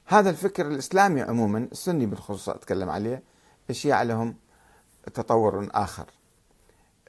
هذا 0.06 0.30
الفكر 0.30 0.68
الإسلامي 0.68 1.22
عموما 1.22 1.58
السني 1.72 2.06
بالخصوص 2.06 2.50
أتكلم 2.50 2.90
عليه 2.90 3.24
الشيعة 3.70 4.04
لهم 4.04 4.36
تطور 5.14 5.70
آخر. 5.72 6.06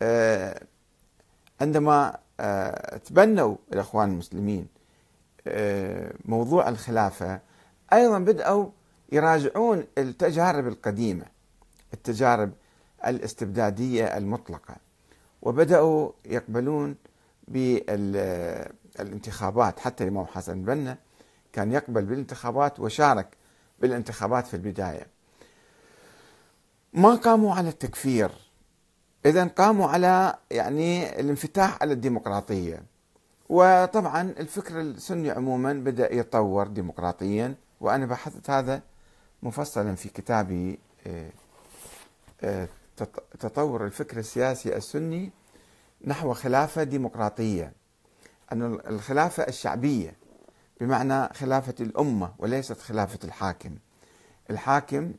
آه، 0.01 0.63
عندما 1.61 2.19
آه، 2.41 2.97
تبنوا 2.97 3.57
الإخوان 3.73 4.11
المسلمين 4.11 4.67
موضوع 6.25 6.69
الخلافة 6.69 7.41
أيضا 7.93 8.19
بدأوا 8.19 8.67
يراجعون 9.13 9.85
التجارب 9.99 10.67
القديمة 10.69 11.25
التجارب 11.95 12.53
الاستبدادية 13.07 14.05
المطلقة. 14.05 14.77
وبدأوا 15.43 16.11
يقبلون 16.25 16.97
بالانتخابات. 17.49 19.81
حتى 19.81 20.05
الإمام 20.05 20.27
حسن 20.27 20.53
البنا 20.53 20.99
كان 21.53 21.73
يقبل 21.73 22.05
بالانتخابات 22.05 22.81
وشارك 22.81 23.37
بالانتخابات 23.81 24.47
في 24.47 24.55
البداية. 24.55 25.07
ما 26.93 27.15
قاموا 27.15 27.55
على 27.55 27.69
التكفير. 27.69 28.31
إذا 29.27 29.45
قاموا 29.45 29.89
على 29.89 30.35
يعني 30.51 31.21
الانفتاح 31.21 31.79
على 31.83 31.93
الديمقراطية. 31.93 32.83
وطبعا 33.49 34.35
الفكر 34.39 34.81
السني 34.81 35.31
عموما 35.31 35.73
بدأ 35.73 36.15
يتطور 36.15 36.67
ديمقراطيا. 36.67 37.55
وأنا 37.81 38.07
بحثت 38.07 38.51
هذا 38.51 38.83
مفصلا 39.43 39.95
في 39.95 40.09
كتابي 40.09 40.79
آه، 41.07 41.31
آه، 42.43 42.69
تطور 43.41 43.85
الفكر 43.85 44.19
السياسي 44.19 44.77
السني 44.77 45.31
نحو 46.05 46.35
خلافة 46.35 46.83
ديمقراطية. 46.83 47.73
أن 48.53 48.81
الخلافة 48.87 49.43
الشعبية 49.43 50.17
بمعنى 50.81 51.29
خلافة 51.35 51.75
الأمة 51.81 52.33
وليست 52.39 52.81
خلافة 52.81 53.19
الحاكم. 53.25 53.77
الحاكم 54.51 55.13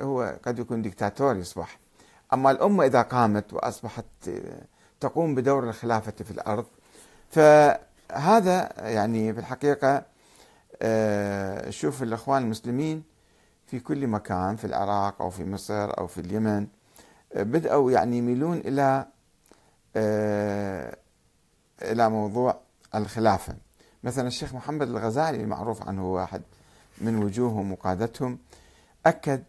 هو 0.00 0.38
قد 0.44 0.58
يكون 0.58 0.82
دكتاتور 0.82 1.36
يصبح 1.36 1.78
أما 2.32 2.50
الأمة 2.50 2.84
إذا 2.84 3.02
قامت 3.02 3.52
وأصبحت 3.52 4.04
تقوم 5.00 5.34
بدور 5.34 5.68
الخلافة 5.68 6.24
في 6.24 6.30
الأرض 6.30 6.66
فهذا 7.30 8.72
يعني 8.78 9.34
في 9.34 9.40
الحقيقة 9.40 10.02
آه، 10.82 11.70
شوف 11.70 12.02
الإخوان 12.02 12.42
المسلمين 12.42 13.02
في 13.66 13.80
كل 13.80 14.06
مكان 14.06 14.56
في 14.56 14.64
العراق 14.64 15.22
أو 15.22 15.30
في 15.30 15.44
مصر 15.44 15.98
أو 15.98 16.06
في 16.06 16.20
اليمن 16.20 16.66
بدأوا 17.36 17.92
يعني 17.92 18.18
يميلون 18.18 18.58
إلى 18.58 18.82
آه، 18.82 19.11
إلى 21.82 22.10
موضوع 22.10 22.60
الخلافة. 22.94 23.54
مثلا 24.04 24.28
الشيخ 24.28 24.54
محمد 24.54 24.88
الغزالي 24.88 25.40
المعروف 25.42 25.88
عنه 25.88 26.12
واحد 26.12 26.42
من 27.00 27.24
وجوههم 27.24 27.72
وقادتهم 27.72 28.38
أكد 29.06 29.42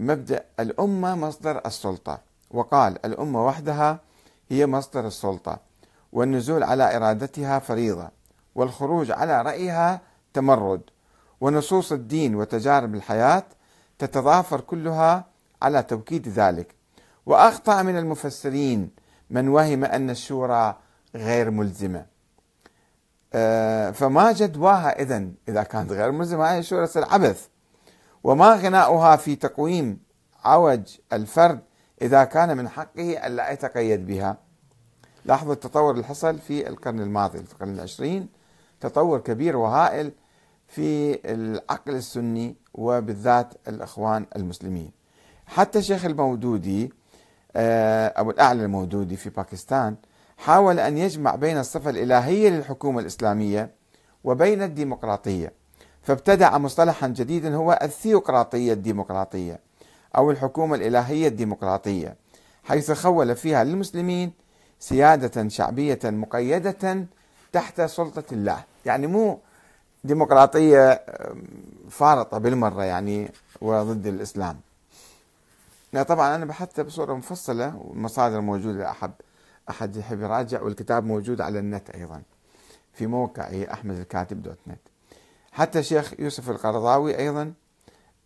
مبدأ 0.00 0.44
الأمة 0.60 1.14
مصدر 1.14 1.66
السلطة 1.66 2.20
وقال 2.50 3.06
الأمة 3.06 3.46
وحدها 3.46 4.00
هي 4.48 4.66
مصدر 4.66 5.06
السلطة 5.06 5.58
والنزول 6.12 6.62
على 6.62 6.96
إرادتها 6.96 7.58
فريضة 7.58 8.08
والخروج 8.54 9.10
على 9.10 9.42
رأيها 9.42 10.00
تمرد 10.34 10.82
ونصوص 11.40 11.92
الدين 11.92 12.34
وتجارب 12.34 12.94
الحياة 12.94 13.44
تتضافر 13.98 14.60
كلها 14.60 15.24
على 15.62 15.82
توكيد 15.82 16.28
ذلك. 16.28 16.74
وأخطأ 17.26 17.82
من 17.82 17.98
المفسرين 17.98 18.90
من 19.30 19.48
وهم 19.48 19.84
أن 19.84 20.10
الشورى 20.10 20.76
غير 21.14 21.50
ملزمة. 21.50 22.06
آه، 23.34 23.90
فما 23.90 24.32
جدواها 24.32 25.02
اذا 25.02 25.28
إذا 25.48 25.62
كانت 25.62 25.92
غير 25.92 26.12
ملزمة 26.12 26.52
هي 26.52 26.58
الشورى 26.58 26.86
تصير 26.86 27.04
عبث. 27.04 27.48
وما 28.24 28.54
غناؤها 28.54 29.16
في 29.16 29.36
تقويم 29.36 30.00
عوج 30.44 30.98
الفرد 31.12 31.60
إذا 32.02 32.24
كان 32.24 32.56
من 32.56 32.68
حقه 32.68 33.26
الا 33.26 33.50
يتقيد 33.50 34.06
بها. 34.06 34.36
لاحظوا 35.24 35.52
التطور 35.52 35.90
اللي 35.90 36.04
حصل 36.04 36.38
في 36.38 36.68
القرن 36.68 37.00
الماضي 37.00 37.38
في 37.38 37.52
القرن 37.52 37.74
العشرين 37.74 38.28
تطور 38.80 39.18
كبير 39.18 39.56
وهائل 39.56 40.12
في 40.66 41.20
العقل 41.32 41.94
السني 41.94 42.56
وبالذات 42.74 43.54
الإخوان 43.68 44.26
المسلمين. 44.36 44.92
حتى 45.46 45.78
الشيخ 45.78 46.04
المودودي 46.04 46.92
أبو 47.56 48.30
الأعلى 48.30 48.62
المودودي 48.62 49.16
في 49.16 49.30
باكستان 49.30 49.96
حاول 50.38 50.80
أن 50.80 50.98
يجمع 50.98 51.34
بين 51.34 51.58
الصفة 51.58 51.90
الإلهية 51.90 52.50
للحكومة 52.50 53.00
الإسلامية 53.00 53.70
وبين 54.24 54.62
الديمقراطية 54.62 55.52
فابتدع 56.02 56.58
مصطلحا 56.58 57.08
جديدا 57.08 57.56
هو 57.56 57.78
الثيوقراطية 57.82 58.72
الديمقراطية 58.72 59.60
أو 60.16 60.30
الحكومة 60.30 60.76
الإلهية 60.76 61.28
الديمقراطية 61.28 62.16
حيث 62.64 62.92
خول 62.92 63.36
فيها 63.36 63.64
للمسلمين 63.64 64.32
سيادة 64.80 65.48
شعبية 65.48 65.98
مقيدة 66.04 67.06
تحت 67.52 67.80
سلطة 67.80 68.24
الله. 68.32 68.64
يعني 68.86 69.06
مو 69.06 69.38
ديمقراطية 70.04 71.02
فارطة 71.90 72.38
بالمرة 72.38 72.84
يعني 72.84 73.30
وضد 73.60 74.06
الإسلام. 74.06 74.60
لا 75.92 76.02
طبعا 76.02 76.34
أنا 76.34 76.44
بحثت 76.44 76.80
بصورة 76.80 77.14
مفصلة 77.14 77.76
والمصادر 77.76 78.40
موجودة 78.40 78.90
أحب 78.90 79.12
أحد 79.70 79.96
يحب 79.96 80.20
يراجع 80.20 80.62
والكتاب 80.62 81.04
موجود 81.04 81.40
على 81.40 81.58
النت 81.58 81.90
أيضا. 81.90 82.22
في 82.92 83.06
موقعي 83.06 83.72
أحمد 83.72 83.96
الكاتب 83.98 84.42
دوت 84.42 84.58
نت. 84.66 84.80
حتى 85.52 85.78
الشيخ 85.78 86.14
يوسف 86.18 86.50
القرضاوي 86.50 87.18
أيضا 87.18 87.52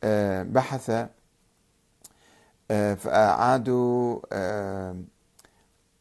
آه، 0.04 0.42
بحث 0.42 1.06
آه، 2.70 2.94
فأعادوا 2.94 4.20
آه، 4.32 4.96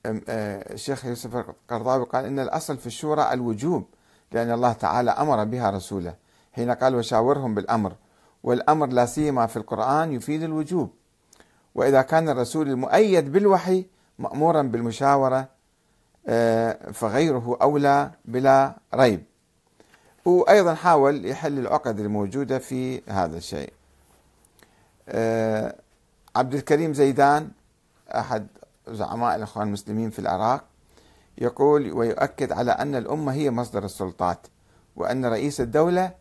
الشيخ 0.05 1.05
يوسف 1.05 1.35
القرضاوي 1.35 2.05
قال 2.05 2.25
إن 2.25 2.39
الأصل 2.39 2.77
في 2.77 2.87
الشورى 2.87 3.33
الوجوب 3.33 3.85
لأن 4.31 4.51
الله 4.51 4.73
تعالى 4.73 5.11
أمر 5.11 5.43
بها 5.43 5.69
رسوله. 5.69 6.15
حين 6.53 6.71
قال 6.71 6.95
وشاورهم 6.95 7.55
بالأمر 7.55 7.95
والأمر 8.43 8.87
لا 8.87 9.05
سيما 9.05 9.47
في 9.47 9.57
القرآن 9.57 10.13
يفيد 10.13 10.43
الوجوب. 10.43 10.93
وإذا 11.75 12.01
كان 12.01 12.29
الرسول 12.29 12.69
المؤيد 12.69 13.31
بالوحي 13.31 13.85
مأمورا 14.19 14.61
بالمشاورة 14.61 15.47
آه، 16.27 16.91
فغيره 16.91 17.57
أولى 17.61 18.11
بلا 18.25 18.75
ريب. 18.95 19.23
وأيضا 20.25 20.73
حاول 20.73 21.25
يحل 21.25 21.59
العقد 21.59 21.99
الموجودة 21.99 22.59
في 22.59 23.01
هذا 23.07 23.37
الشيء. 23.37 23.73
آه، 25.09 25.75
عبد 26.35 26.53
الكريم 26.53 26.93
زيدان 26.93 27.49
أحد 28.15 28.47
زعماء 28.87 29.35
الإخوان 29.35 29.67
المسلمين 29.67 30.09
في 30.09 30.19
العراق 30.19 30.63
يقول 31.37 31.91
ويؤكد 31.91 32.51
على 32.51 32.71
أن 32.71 32.95
الأمة 32.95 33.33
هي 33.33 33.51
مصدر 33.51 33.85
السلطات 33.85 34.47
وأن 34.95 35.25
رئيس 35.25 35.61
الدولة 35.61 36.11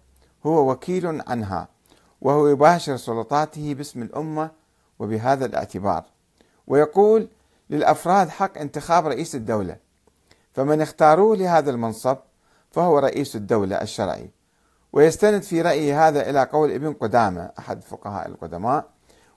هو 0.46 0.70
وكيل 0.70 1.22
عنها 1.26 1.68
وهو 2.20 2.48
يباشر 2.48 2.96
سلطاته 2.96 3.74
باسم 3.74 4.02
الأمة 4.02 4.50
وبهذا 5.00 5.46
الاعتبار. 5.46 6.04
ويقول 6.66 7.28
للأفراد 7.70 8.28
حق 8.28 8.58
انتخاب 8.58 9.06
رئيس 9.06 9.34
الدولة 9.34 9.76
فمن 10.52 10.80
اختاروه 10.80 11.36
لهذا 11.36 11.70
المنصب 11.70 12.16
فهو 12.70 12.98
رئيس 12.98 13.36
الدولة 13.36 13.82
الشرعي. 13.82 14.30
ويستند 14.92 15.42
في 15.42 15.62
رأيه 15.62 16.08
هذا 16.08 16.30
إلى 16.30 16.44
قول 16.44 16.70
ابن 16.72 16.92
قدامة 16.92 17.50
أحد 17.58 17.82
فقهاء 17.82 18.28
القدماء 18.28 18.84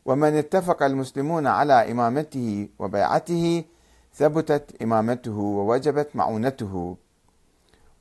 ومن 0.05 0.37
اتفق 0.37 0.83
المسلمون 0.83 1.47
على 1.47 1.91
إمامته 1.91 2.69
وبيعته 2.79 3.63
ثبتت 4.15 4.81
إمامته 4.81 5.37
ووجبت 5.37 6.09
معونته. 6.15 6.97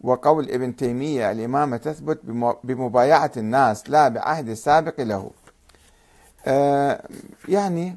وقول 0.01 0.51
ابن 0.51 0.77
تيمية 0.77 1.31
الإمامة 1.31 1.77
تثبت 1.77 2.21
بمبايعة 2.65 3.33
الناس 3.37 3.91
لا 3.91 4.09
بعهد 4.09 4.49
السابق 4.49 5.01
له. 5.01 5.31
يعني 7.49 7.97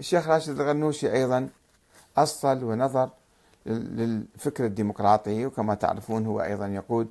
الشيخ 0.00 0.28
راشد 0.28 0.60
الغنوشي 0.60 1.12
أيضا 1.12 1.48
أصل 2.16 2.64
ونظر 2.64 3.10
للفكر 3.66 4.64
الديمقراطي 4.64 5.46
وكما 5.46 5.74
تعرفون 5.74 6.26
هو 6.26 6.42
أيضا 6.42 6.66
يقود 6.66 7.10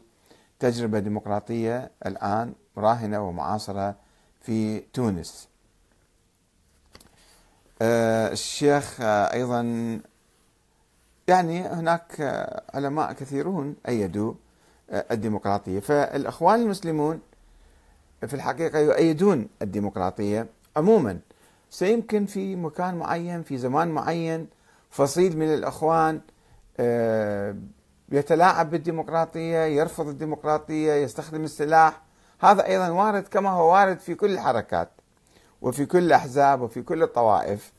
تجربة 0.60 1.00
ديمقراطية 1.00 1.92
الآن 2.06 2.54
راهنة 2.78 3.28
ومعاصرة 3.28 3.96
في 4.42 4.80
تونس. 4.80 5.48
آه 7.82 8.32
الشيخ 8.32 9.02
أيضا 9.02 9.62
يعني 11.28 11.62
هناك 11.62 12.22
علماء 12.74 13.14
كثيرون 13.14 13.76
أيدوا 13.88 14.34
الديمقراطية 14.90 15.80
فالأخوان 15.80 16.62
المسلمون 16.62 17.22
في 18.28 18.34
الحقيقة 18.34 18.80
يؤيدون 18.80 19.48
الديمقراطية. 19.62 20.48
عموما. 20.76 21.20
سيمكن 21.70 22.26
في 22.26 22.56
مكان 22.56 22.96
معين 22.96 23.44
في 23.44 23.58
زمان 23.58 23.88
معين 23.88 24.48
فصيل 24.90 25.38
من 25.38 25.54
الأخوان 25.54 26.22
آه، 26.80 27.56
يتلاعب 28.12 28.70
بالديمقراطية 28.70 29.58
يرفض 29.60 30.08
الديمقراطية 30.08 30.94
يستخدم 30.94 31.44
السلاح. 31.44 32.02
هذا 32.40 32.66
أيضا 32.66 32.90
وارد 32.90 33.24
كما 33.28 33.50
هو 33.50 33.74
وارد 33.74 34.00
في 34.00 34.16
كل 34.16 34.32
الحركات 34.32 34.90
وفي 35.62 35.86
كل 35.86 35.98
الأحزاب 36.04 36.62
وفي 36.62 36.82
كل 36.82 37.04
الطوائف. 37.04 37.72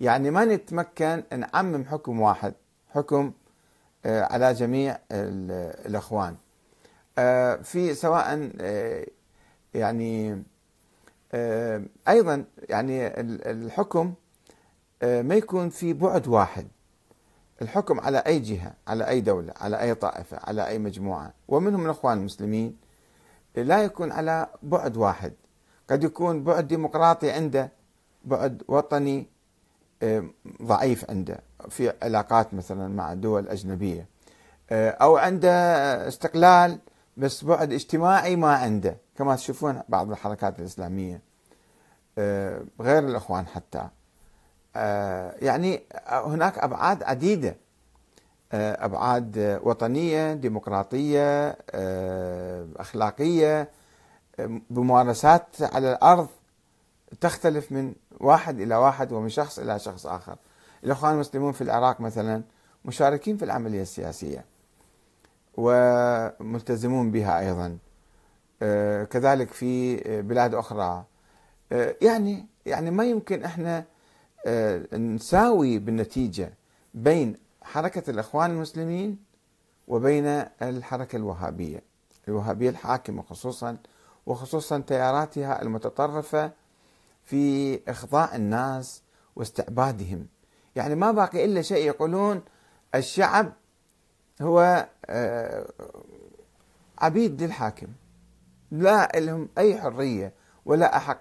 يعني 0.00 0.30
ما 0.30 0.44
نتمكن 0.44 1.22
نعمم 1.36 1.84
حكم 1.84 2.20
واحد 2.20 2.54
حكم 2.90 3.32
آه، 4.06 4.22
على 4.22 4.52
جميع 4.52 4.98
الأخوان. 5.10 6.36
آه، 7.18 7.56
في 7.56 7.94
سواء 7.94 8.50
يعني 9.74 10.42
أيضا 12.08 12.44
يعني 12.68 13.20
الحكم 13.50 14.14
ما 15.02 15.34
يكون 15.34 15.70
في 15.70 15.92
بعد 15.92 16.28
واحد. 16.28 16.68
الحكم 17.62 18.00
على 18.00 18.18
أي 18.18 18.38
جهة 18.38 18.72
على 18.88 19.08
أي 19.08 19.20
دولة 19.20 19.52
على 19.56 19.80
أي 19.80 19.94
طائفة 19.94 20.38
على 20.44 20.66
أي 20.66 20.78
مجموعة. 20.78 21.34
ومنهم 21.48 21.84
الأخوان 21.84 22.18
المسلمين 22.18 22.76
لا 23.56 23.82
يكون 23.82 24.12
على 24.12 24.46
بعد 24.62 24.96
واحد. 24.96 25.32
قد 25.90 26.04
يكون 26.04 26.44
بعد 26.44 26.68
ديمقراطي 26.68 27.30
عنده 27.30 27.72
بعد 28.24 28.62
وطني 28.68 29.26
آه، 30.02 30.24
ضعيف 30.62 31.10
عنده. 31.10 31.40
في 31.68 31.92
علاقات 32.02 32.54
مثلا 32.54 32.88
مع 32.88 33.14
دول 33.14 33.48
أجنبية. 33.48 34.08
آه، 34.70 34.90
أو 34.90 35.16
عنده 35.16 35.50
استقلال 36.08 36.78
بس 37.16 37.44
بعد 37.44 37.72
اجتماعي 37.72 38.36
ما 38.36 38.54
عنده. 38.54 38.96
كما 39.16 39.36
تشوفون 39.36 39.82
بعض 39.88 40.10
الحركات 40.10 40.60
الإسلامية. 40.60 41.20
آه، 42.18 42.62
غير 42.80 42.98
الإخوان 42.98 43.46
حتى. 43.46 43.88
آه، 44.76 45.34
يعني 45.42 45.82
هناك 46.06 46.58
أبعاد 46.58 47.02
عديدة. 47.02 47.56
آه، 48.52 48.84
أبعاد 48.84 49.60
وطنية 49.62 50.32
ديمقراطية 50.34 51.56
آه، 51.70 52.66
أخلاقية 52.76 53.68
بممارسات 54.70 55.46
على 55.60 55.92
الأرض 55.92 56.28
تختلف 57.20 57.72
من 57.72 57.94
واحد 58.20 58.60
إلى 58.60 58.76
واحد 58.76 59.12
ومن 59.12 59.28
شخص 59.28 59.58
إلى 59.58 59.78
شخص 59.78 60.06
آخر. 60.06 60.36
الإخوان 60.84 61.14
المسلمون 61.14 61.52
في 61.52 61.60
العراق 61.62 62.00
مثلا 62.00 62.42
مشاركين 62.84 63.36
في 63.36 63.44
العملية 63.44 63.82
السياسية. 63.82 64.44
وملتزمون 65.56 67.10
بها 67.10 67.38
أيضا. 67.40 67.78
كذلك 69.04 69.52
في 69.52 69.96
بلاد 70.22 70.54
أخرى 70.54 71.04
يعني 72.02 72.46
يعني 72.66 72.90
ما 72.90 73.04
يمكن 73.04 73.44
إحنا 73.44 73.84
آه، 74.46 74.96
نساوي 74.96 75.78
بالنتيجة 75.78 76.54
بين 76.94 77.36
حركة 77.62 78.10
الإخوان 78.10 78.50
المسلمين 78.50 79.18
وبين 79.88 80.26
الحركة 80.62 81.16
الوهابية 81.16 81.82
الوهابية 82.28 82.70
الحاكمة 82.70 83.22
خصوصا 83.22 83.76
وخصوصا 84.26 84.78
تياراتها 84.78 85.62
المتطرفة 85.62 86.50
في 87.24 87.80
إخضاع 87.90 88.36
الناس 88.36 89.02
واستعبادهم 89.36 90.26
يعني 90.76 90.94
ما 90.94 91.12
باقي 91.12 91.44
إلا 91.44 91.62
شيء 91.62 91.86
يقولون 91.86 92.42
الشعب 92.94 93.52
هو 94.42 94.86
آه، 95.06 95.66
عبيد 96.98 97.42
للحاكم. 97.42 97.86
لا 98.70 99.12
لهم 99.14 99.48
أي 99.58 99.80
حرية 99.80 100.32
ولا 100.64 100.96
أحق 100.96 101.20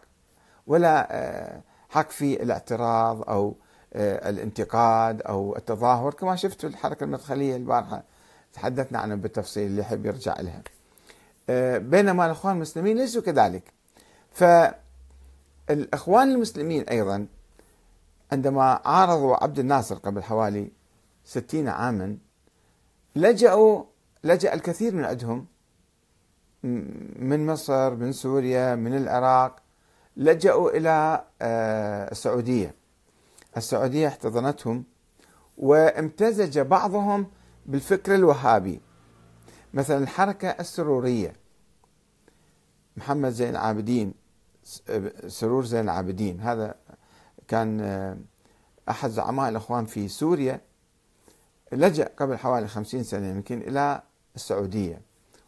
ولا 0.67 1.07
آه، 1.11 1.61
حق 1.89 2.09
في 2.09 2.43
الاعتراض 2.43 3.29
أو 3.29 3.55
آه، 3.93 4.29
الانتقاد 4.29 5.21
أو 5.21 5.55
التظاهر. 5.55 6.13
كما 6.13 6.35
شفتوا 6.35 6.69
الحركة 6.69 7.03
المدخلية 7.03 7.55
البارحة 7.55 8.03
تحدثنا 8.53 8.99
عنها 8.99 9.15
بالتفصيل 9.15 9.65
اللي 9.65 9.81
يحب 9.81 10.05
يرجع 10.05 10.35
لها. 10.39 10.63
بينما 11.79 12.25
الإخوان 12.25 12.55
المسلمين 12.55 12.97
ليسوا 12.97 13.21
كذلك. 13.21 13.63
فالإخوان 14.31 16.31
المسلمين 16.31 16.83
أيضا 16.83 17.27
عندما 18.31 18.81
عارضوا 18.85 19.43
عبد 19.43 19.59
الناصر 19.59 19.95
قبل 19.95 20.23
حوالي 20.23 20.71
ستين 21.25 21.67
عاما 21.67 22.17
لجأوا 23.15 23.83
لجأ 24.23 24.53
الكثير 24.53 24.95
من 24.95 25.05
عندهم 25.05 25.45
من 27.19 27.45
مصر 27.45 27.95
من 27.95 28.11
سوريا 28.11 28.75
من 28.75 28.97
العراق 28.97 29.55
لجأوا 30.17 30.77
إلى 30.77 31.25
آه، 31.41 32.11
السعودية. 32.11 32.75
السعودية 33.57 34.07
احتضنتهم 34.07 34.83
وامتزج 35.57 36.59
بعضهم 36.59 37.27
بالفكر 37.65 38.15
الوهابي. 38.15 38.81
مثلا 39.73 39.97
الحركة 39.97 40.47
السرورية. 40.49 41.33
محمد 42.97 43.29
زين 43.29 43.49
العابدين 43.49 44.13
سرور 45.27 45.65
زين 45.65 45.83
العابدين. 45.83 46.39
هذا 46.39 46.75
كان 47.47 47.81
آه، 47.81 48.17
أحد 48.89 49.09
زعماء 49.09 49.49
الإخوان 49.49 49.85
في 49.85 50.07
سوريا. 50.07 50.61
لجأ 51.75 52.09
قبل 52.17 52.37
حوالي 52.37 52.67
خمسين 52.67 53.03
سنة 53.03 53.27
يمكن 53.27 53.61
إلى 53.61 54.01
السعودية 54.35 55.01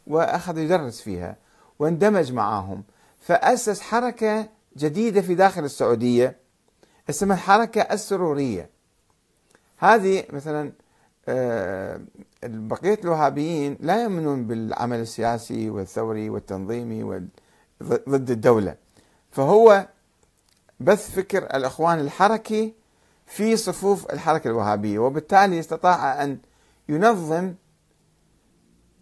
وأخذ 0.07 0.57
يدرس 0.57 1.01
فيها 1.01 1.37
واندمج 1.79 2.33
معهم 2.33 2.83
فأسس 3.19 3.81
حركة 3.81 4.49
جديدة 4.77 5.21
في 5.21 5.35
داخل 5.35 5.63
السعودية 5.63 6.37
اسمها 7.09 7.35
الحركة 7.35 7.81
السرورية. 7.81 8.69
هذه 9.77 10.23
مثلا 10.29 10.71
آه، 11.27 12.01
بقية 12.43 12.99
الوهابيين 13.03 13.77
لا 13.79 14.03
يؤمنون 14.03 14.47
بالعمل 14.47 14.99
السياسي 14.99 15.69
والثوري 15.69 16.29
والتنظيمي 16.29 17.27
ضد 17.83 18.31
الدولة. 18.31 18.75
فهو 19.31 19.87
بث 20.79 21.11
فكر 21.15 21.43
الإخوان 21.43 21.99
الحركي 21.99 22.73
في 23.25 23.57
صفوف 23.57 24.13
الحركة 24.13 24.47
الوهابية 24.47 24.99
وبالتالي 24.99 25.59
استطاع 25.59 26.23
أن 26.23 26.37
ينظم 26.89 27.53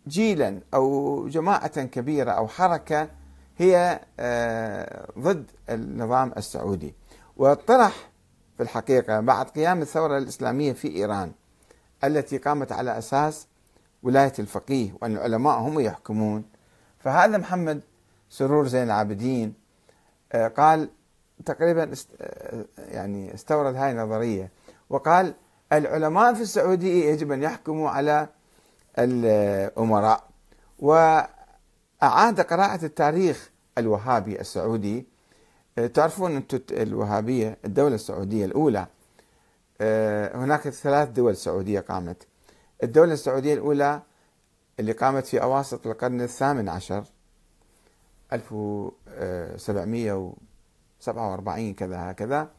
جيلا 0.08 0.62
أو 0.74 1.28
جماعة 1.28 1.84
كبيرة 1.84 2.32
أو 2.32 2.48
حركة 2.48 3.10
هي 3.58 4.00
آه، 4.20 5.08
ضد 5.20 5.52
النظام 5.70 6.34
السعودي. 6.38 6.94
وطرح 7.38 8.10
في 8.58 8.64
الحقيقة 8.64 9.20
بعد 9.20 9.46
قيام 9.46 9.82
الثورة 9.82 10.18
الإسلامية 10.18 10.74
في 10.74 10.88
إيران 10.96 11.32
التي 12.04 12.38
قامت 12.38 12.72
على 12.72 12.98
أساس 12.98 13.48
ولاية 14.04 14.34
الفقيه 14.40 14.92
وأن 15.02 15.12
العلماء 15.18 15.60
هم 15.60 15.80
يحكمون 15.80 16.44
فهذا 17.00 17.38
محمد 17.38 17.82
سرور 18.30 18.68
زين 18.68 18.84
العابدين 18.84 19.54
آه، 20.32 20.48
قال 20.48 20.90
تقريبا 21.46 21.92
يعني 22.78 23.34
استورد 23.34 23.76
هاي 23.76 23.92
النظرية. 23.92 24.52
وقال 24.90 25.34
العلماء 25.74 26.34
في 26.34 26.42
السعودية 26.42 27.06
يجب 27.06 27.32
أن 27.32 27.44
يحكموا 27.44 27.90
على 27.90 28.28
الأمراء. 29.00 30.24
وأعاد 30.80 32.42
قراءة 32.42 32.86
التاريخ 32.86 33.50
الوهابي 33.78 34.42
السعودي. 34.42 35.06
آه، 35.78 35.88
تعرفون 35.88 36.36
أنتم 36.36 36.60
الوهابية 36.72 37.58
الدولة 37.66 37.96
السعودية 37.96 38.46
الأولى. 38.46 38.88
هناك 40.36 40.70
ثلاث 40.70 41.10
دول 41.10 41.36
سعودية 41.36 41.80
قامت. 41.80 42.28
الدولة 42.84 43.14
السعودية 43.14 43.54
الأولى 43.54 44.02
اللي 44.80 44.92
قامت 44.92 45.26
في 45.26 45.42
أواسط 45.42 45.88
القرن 45.88 46.22
الثامن 46.22 46.70
عشر 46.70 47.04
1747 51.10 51.74
كذا 51.74 52.12
هكذا 52.12 52.50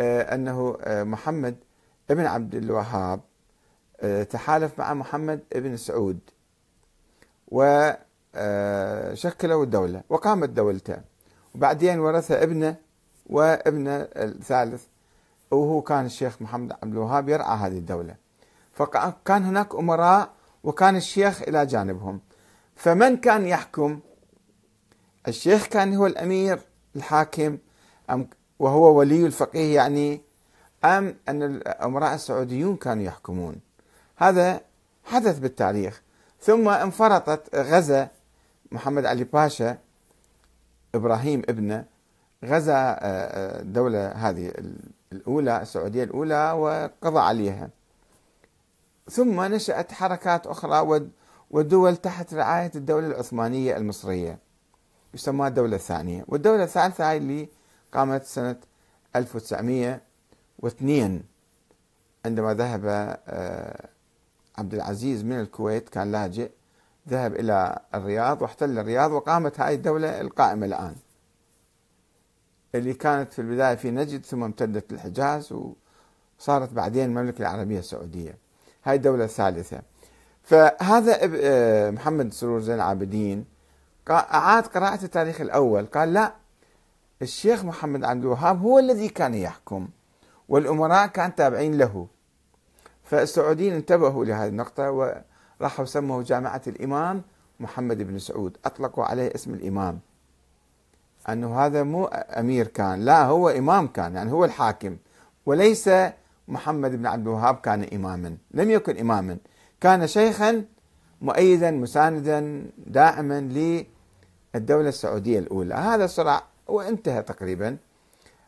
آه، 0.00 0.34
أنه 0.34 0.78
آه، 0.82 1.04
محمد 1.04 1.56
ابن 2.10 2.26
عبد 2.26 2.54
الوهاب 2.54 3.20
آه، 4.00 4.22
تحالف 4.22 4.78
مع 4.78 4.94
محمد 4.94 5.40
ابن 5.52 5.76
سعود 5.76 6.18
وشكلوا 7.48 7.94
الدولة 9.64 10.02
وقامت 10.08 10.48
دولته. 10.48 10.96
وبعدين 11.54 11.98
ورث 12.00 12.30
ابنه 12.30 12.76
وابنه 13.26 14.08
الثالث 14.16 14.84
وهو 15.50 15.82
كان 15.82 16.06
الشيخ 16.06 16.42
محمد 16.42 16.72
عبد 16.72 16.92
الوهاب 16.92 17.28
يرعى 17.28 17.56
هذه 17.56 17.78
الدولة. 17.78 18.14
فكان 18.72 19.44
هناك 19.44 19.74
أمراء 19.74 20.30
وكان 20.64 20.96
الشيخ 20.96 21.42
إلى 21.42 21.66
جانبهم. 21.66 22.20
فمن 22.76 23.16
كان 23.16 23.46
يحكم؟ 23.46 24.00
الشيخ 25.28 25.66
كان 25.66 25.94
هو 25.94 26.06
الأمير 26.06 26.60
الحاكم 26.96 27.58
أم 28.10 28.28
وهو 28.58 28.98
ولي 28.98 29.26
الفقيه 29.26 29.74
يعني 29.74 30.20
أم 30.84 31.16
أن 31.28 31.42
الأمراء 31.42 32.14
السعوديون 32.14 32.76
كانوا 32.76 33.04
يحكمون. 33.04 33.56
هذا 34.16 34.60
حدث 35.04 35.38
بالتاريخ. 35.38 36.02
ثم 36.40 36.68
انفرطت 36.68 37.54
غزا 37.54 38.08
محمد 38.72 39.06
علي 39.06 39.24
باشا 39.24 39.78
إبراهيم 40.94 41.42
ابنه 41.48 41.84
غزا 42.44 42.98
الدولة 43.02 43.98
آه، 43.98 44.10
آه، 44.10 44.14
هذه 44.14 44.52
الأولى 45.12 45.62
السعودية 45.62 46.04
الأولى 46.04 46.52
وقضى 46.52 47.18
عليها. 47.18 47.68
ثم 49.10 49.40
نشأت 49.40 49.92
حركات 49.92 50.46
أخرى 50.46 51.08
ودول 51.50 51.96
تحت 51.96 52.34
رعاية 52.34 52.70
الدولة 52.74 53.06
العثمانية 53.06 53.76
المصرية 53.76 54.38
يسمى 55.14 55.46
الدولة 55.46 55.76
الثانية. 55.76 56.24
والدولة 56.28 56.64
الثالثة 56.64 57.10
هاي 57.10 57.16
اللي 57.16 57.48
قامت 57.92 58.24
سنة 58.24 58.56
1902 59.16 61.22
عندما 62.24 62.54
ذهب 62.54 62.82
آه، 63.28 63.88
عبد 64.58 64.74
العزيز 64.74 65.24
من 65.24 65.40
الكويت 65.40 65.88
كان 65.88 66.12
لاجئ 66.12 66.50
ذهب 67.08 67.34
إلى 67.34 67.78
الرياض 67.94 68.42
واحتل 68.42 68.78
الرياض 68.78 69.12
وقامت 69.12 69.60
هاي 69.60 69.74
الدولة 69.74 70.20
القائمة 70.20 70.66
الآن 70.66 70.94
اللي 72.74 72.94
كانت 72.94 73.32
في 73.32 73.38
البداية 73.38 73.74
في 73.74 73.90
نجد 73.90 74.24
ثم 74.24 74.44
امتدت 74.44 74.92
للحجاز 74.92 75.52
وصارت 75.52 76.72
بعدين 76.72 77.04
المملكة 77.04 77.42
العربية 77.42 77.78
السعودية. 77.78 78.38
هاي 78.84 78.96
الدولة 78.96 79.24
الثالثة. 79.24 79.82
فهذا 80.42 81.18
آه، 81.42 81.90
محمد 81.90 82.32
سرور 82.32 82.60
زين 82.60 82.74
العابدين 82.74 83.44
أعاد 84.10 84.66
قراءة 84.66 85.04
التاريخ 85.04 85.40
الأول. 85.40 85.86
قال 85.86 86.12
لا 86.12 86.34
الشيخ 87.22 87.64
محمد 87.64 88.04
عبد 88.04 88.22
الوهاب 88.22 88.62
هو 88.62 88.78
الذي 88.78 89.08
كان 89.08 89.34
يحكم 89.34 89.88
والأمراء 90.48 91.06
كان 91.06 91.34
تابعين 91.34 91.78
له. 91.78 92.06
فالسعوديين 93.04 93.72
انتبهوا 93.72 94.24
لهذه 94.24 94.48
النقطة 94.48 94.90
وراحوا 94.90 95.84
سموا 95.84 96.22
جامعة 96.22 96.62
الإمام 96.66 97.22
محمد 97.60 98.02
بن 98.02 98.18
سعود 98.18 98.56
أطلقوا 98.64 99.04
عليه 99.04 99.34
اسم 99.34 99.54
الإمام. 99.54 100.00
أنه 101.28 101.60
هذا 101.60 101.82
مو 101.82 102.04
أمير 102.06 102.66
كان 102.66 103.04
لا 103.04 103.24
هو 103.24 103.48
إمام 103.48 103.86
كان 103.86 104.14
يعني 104.14 104.32
هو 104.32 104.44
الحاكم. 104.44 104.96
وليس 105.46 105.90
محمد 106.48 106.90
بن 106.90 107.06
عبد 107.06 107.26
الوهاب 107.26 107.56
كان 107.56 107.82
إماما 107.94 108.36
لم 108.50 108.70
يكن 108.70 108.96
إماما. 108.96 109.38
كان 109.80 110.06
شيخا 110.06 110.64
مؤيدا 111.20 111.70
مساندا 111.70 112.66
داعما 112.86 113.40
للدولة 114.54 114.88
السعودية 114.88 115.38
الأولى. 115.38 115.74
هذا 115.74 116.04
الصراع 116.04 116.42
وانتهى 116.68 117.22
تقريبا 117.22 117.76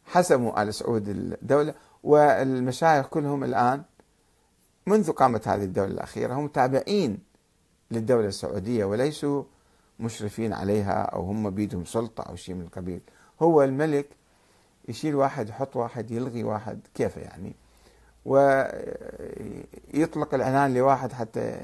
حسموا 0.04 0.62
آل 0.62 0.74
سعود 0.74 1.08
الدولة 1.08 1.74
والمشايخ 2.02 3.06
كلهم 3.06 3.44
الآن 3.44 3.82
منذ 4.86 5.12
قامت 5.12 5.48
هذه 5.48 5.64
الدولة 5.64 5.90
الأخيرة 5.90 6.34
هم 6.34 6.48
تابعين 6.48 7.18
للدولة 7.90 8.28
السعودية 8.28 8.84
وليسوا 8.84 9.44
مشرفين 10.00 10.52
عليها 10.52 11.02
أو 11.02 11.22
هم 11.22 11.50
بيدهم 11.50 11.84
سلطة 11.84 12.22
أو 12.22 12.36
شيء 12.36 12.54
من 12.54 12.62
القبيل. 12.62 13.00
هو 13.42 13.62
الملك 13.62 14.08
يشيل 14.88 15.14
واحد 15.14 15.48
يحط 15.48 15.76
واحد 15.76 16.10
يلغي 16.10 16.44
واحد 16.44 16.80
كيف 16.94 17.16
يعني؟ 17.16 17.54
ويطلق 18.24 18.74
العنان 20.34 20.74
لواحد 20.74 21.12
حتى 21.12 21.60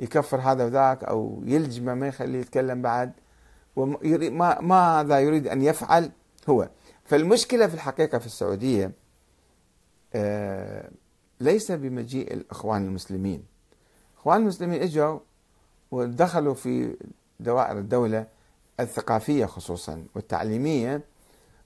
يكفر 0.00 0.40
هذا 0.40 0.64
وذاك 0.64 1.04
أو 1.04 1.42
يلجمه 1.44 1.94
ما 1.94 2.08
يخليه 2.08 2.40
يتكلم 2.40 2.82
بعد. 2.82 3.12
وما 3.76 4.60
ماذا 4.60 5.20
يريد 5.20 5.46
أن 5.48 5.62
يفعل 5.62 6.10
هو. 6.48 6.68
فالمشكلة 7.04 7.66
في 7.66 7.74
الحقيقة 7.74 8.18
في 8.18 8.26
السعودية 8.26 8.92
آه، 10.14 10.90
ليس 11.40 11.72
بمجيء 11.72 12.32
الإخوان 12.34 12.84
المسلمين. 12.84 13.44
الاخوان 14.14 14.40
المسلمين 14.40 14.82
إجوا 14.82 15.18
ودخلوا 15.90 16.54
في 16.54 16.96
دوائر 17.40 17.78
الدولة 17.78 18.26
الثقافية 18.80 19.46
خصوصا 19.46 20.04
والتعليمية 20.14 21.02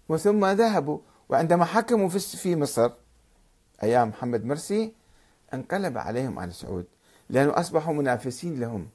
وثم 0.08 0.46
ذهبوا. 0.46 0.98
وعندما 1.28 1.64
حكموا 1.64 2.08
في 2.08 2.56
مصر 2.56 2.90
أيام 3.82 4.08
محمد 4.08 4.44
مرسي 4.44 4.92
انقلب 5.54 5.98
عليهم 5.98 6.40
آل 6.40 6.54
سعود 6.54 6.86
لأنه 7.30 7.60
أصبحوا 7.60 7.94
منافسين 7.94 8.60
لهم. 8.60 8.88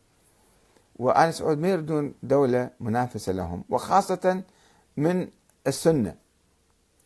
وآل 0.96 1.34
سعود 1.34 1.60
ما 1.60 1.68
يريدون 1.68 2.14
دولة 2.24 2.70
منافسة 2.80 3.32
لهم 3.32 3.64
وخاصة 3.70 4.42
من 4.98 5.28
السنة. 5.68 6.16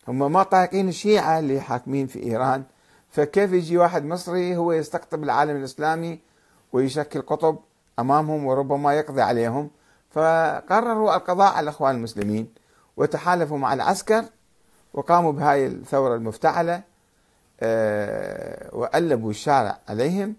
هم 0.07 0.31
ما 0.31 0.43
طايقين 0.43 0.89
الشيعة 0.89 1.39
اللي 1.39 1.61
حاكمين 1.61 2.07
في 2.07 2.23
إيران 2.23 2.63
فكيف 3.09 3.51
يجي 3.53 3.77
واحد 3.77 4.05
مصري 4.05 4.57
هو 4.57 4.71
يستقطب 4.71 5.23
العالم 5.23 5.57
الإسلامي 5.57 6.19
ويشكل 6.73 7.21
قطب 7.21 7.57
أمامهم 7.99 8.45
وربما 8.45 8.93
يقضي 8.93 9.21
عليهم؟ 9.21 9.69
فقرروا 10.09 11.15
القضاء 11.15 11.53
على 11.53 11.63
الإخوان 11.63 11.95
المسلمين 11.95 12.53
وتحالفوا 12.97 13.57
مع 13.57 13.73
العسكر 13.73 14.25
وقاموا 14.93 15.31
بهاي 15.31 15.67
الثورة 15.67 16.15
المفتعلة 16.15 16.81
آه، 17.61 18.75
وقلبوا 18.75 19.29
الشارع 19.29 19.79
عليهم 19.89 20.35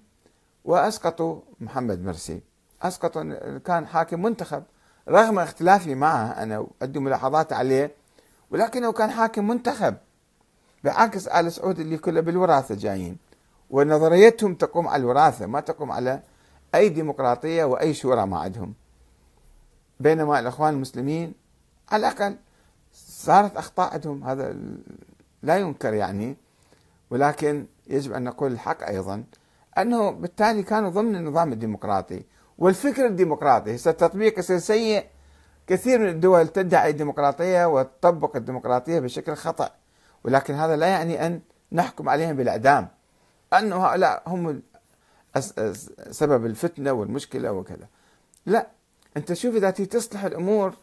وأسقطوا 0.65 1.41
محمد 1.61 2.05
مرسي. 2.05 2.41
اسقطوا 2.83 3.59
كان 3.59 3.87
حاكم 3.87 4.23
منتخب 4.23 4.63
رغم 5.09 5.39
اختلافي 5.39 5.95
معه 5.95 6.27
أنا 6.27 6.59
وعندي 6.59 6.99
ملاحظات 6.99 7.53
عليه 7.53 7.95
ولكنه 8.51 8.93
كان 8.93 9.11
حاكم 9.11 9.49
منتخب 9.49 9.97
بعكس 10.85 11.29
آل 11.29 11.53
سعود 11.53 11.81
اللي 11.81 11.99
كله 11.99 12.21
بالوراثة 12.21 12.75
جايين 12.75 13.17
ونظريتهم 13.71 14.55
تقوم 14.55 14.89
على 14.89 15.01
الوراثة 15.01 15.47
ما 15.47 15.61
تقوم 15.61 15.93
على 15.93 16.23
أي 16.75 16.89
ديمقراطية 16.89 17.65
وأي 17.65 17.95
شورى 17.95 18.27
ما 18.27 18.39
عندهم. 18.39 18.75
بينما 20.01 20.41
الأخوان 20.41 20.75
المسلمين 20.75 21.35
على 21.91 22.01
الأقل 22.01 22.37
صارت 22.95 23.57
أخطاء 23.57 23.93
عندهم 23.93 24.25
هذا 24.25 24.57
لا 25.43 25.59
ينكر 25.59 25.95
يعني 25.95 26.37
ولكن 27.11 27.67
يجب 27.87 28.13
أن 28.13 28.25
نقول 28.25 28.53
الحق 28.53 28.83
أيضا 28.83 29.25
أنه 29.79 30.11
بالتالي 30.11 30.63
كانوا 30.63 30.91
ضمن 30.91 31.17
النظام 31.17 31.53
الديمقراطي 31.53 32.23
والفكر 32.61 33.07
الديمقراطي. 33.07 33.75
هسه 33.75 33.91
التطبيق 33.91 34.41
سيء 34.41 35.07
كثير 35.67 35.99
من 35.99 36.09
الدول 36.09 36.49
تدعي 36.49 36.91
الديمقراطية 36.91 37.65
وتطبق 37.65 38.37
الديمقراطية 38.37 38.99
بشكل 38.99 39.35
خطأ 39.35 39.71
ولكن 40.25 40.55
هذا 40.55 40.77
لا 40.77 40.87
يعني 40.87 41.27
أن 41.27 41.41
نحكم 41.73 42.09
عليهم 42.09 42.37
بالإعدام 42.37 42.89
أنه 43.53 43.77
هؤلاء 43.77 44.23
هم 44.27 44.63
سبب 46.11 46.47
الفتنة 46.47 46.93
والمشكلة 46.93 47.53
وكذا. 47.53 47.89
لا 48.47 48.67
أنت 49.17 49.33
شوف 49.33 49.57
إذا 49.57 49.71
تصلح 49.71 50.25
الأمور 50.25 50.75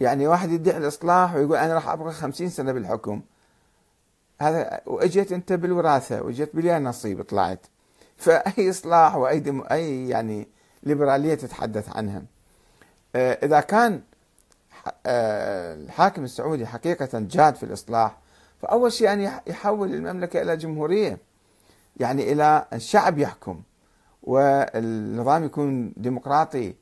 يعني 0.00 0.26
واحد 0.26 0.50
يدعي 0.50 0.76
الإصلاح 0.76 1.34
ويقول 1.34 1.56
أنا 1.56 1.74
راح 1.74 1.88
أبقى 1.88 2.12
خمسين 2.12 2.48
سنة 2.48 2.72
بالحكم 2.72 3.22
هذا 4.40 4.80
وإجيت 4.86 5.32
أنت 5.32 5.52
بالوراثة 5.52 6.22
وإجيت 6.22 6.56
بلي 6.56 6.78
نصيب 6.78 7.22
طلعت. 7.22 7.66
فأي 8.16 8.70
إصلاح 8.70 9.16
وأي 9.16 9.40
دم 9.40 9.64
أي 9.70 10.08
يعني 10.08 10.48
ليبرالية 10.82 11.34
تتحدث 11.34 11.96
عنها. 11.96 12.22
آه، 13.16 13.38
إذا 13.42 13.60
كان 13.60 14.00
آه، 15.06 15.74
الحاكم 15.74 16.24
السعودي 16.24 16.66
حقيقة 16.66 17.08
جاد 17.14 17.54
في 17.54 17.62
الإصلاح 17.62 18.18
فأول 18.62 18.92
شيء 18.92 19.12
أن 19.12 19.20
يحول 19.46 19.94
المملكة 19.94 20.42
إلى 20.42 20.56
جمهورية 20.56 21.18
يعني 21.96 22.32
إلى 22.32 22.66
الشعب 22.72 23.18
يحكم 23.18 23.62
والنظام 24.22 25.44
يكون 25.44 25.92
ديمقراطي 25.96 26.74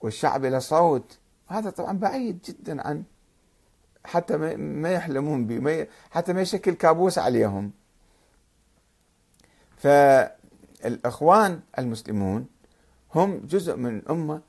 والشعب 0.00 0.44
له 0.44 0.58
صوت. 0.58 1.18
هذا 1.48 1.70
طبعا 1.70 1.98
بعيد 1.98 2.38
جدا 2.44 2.88
عن 2.88 3.02
حتى 4.04 4.36
ما 4.56 4.90
يحلمون 4.92 5.46
به 5.46 5.86
حتى 6.10 6.32
ما 6.32 6.40
يشكل 6.40 6.74
كابوس 6.74 7.18
عليهم. 7.18 7.70
فالإخوان 9.76 11.60
المسلمون 11.78 12.46
هم 13.16 13.40
جزء 13.46 13.76
من 13.76 13.98
الأمة 13.98 14.40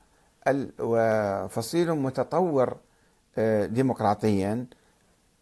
وفصيل 0.80 1.92
متطور 1.92 2.76
آه، 3.38 3.66
ديمقراطيا. 3.66 4.66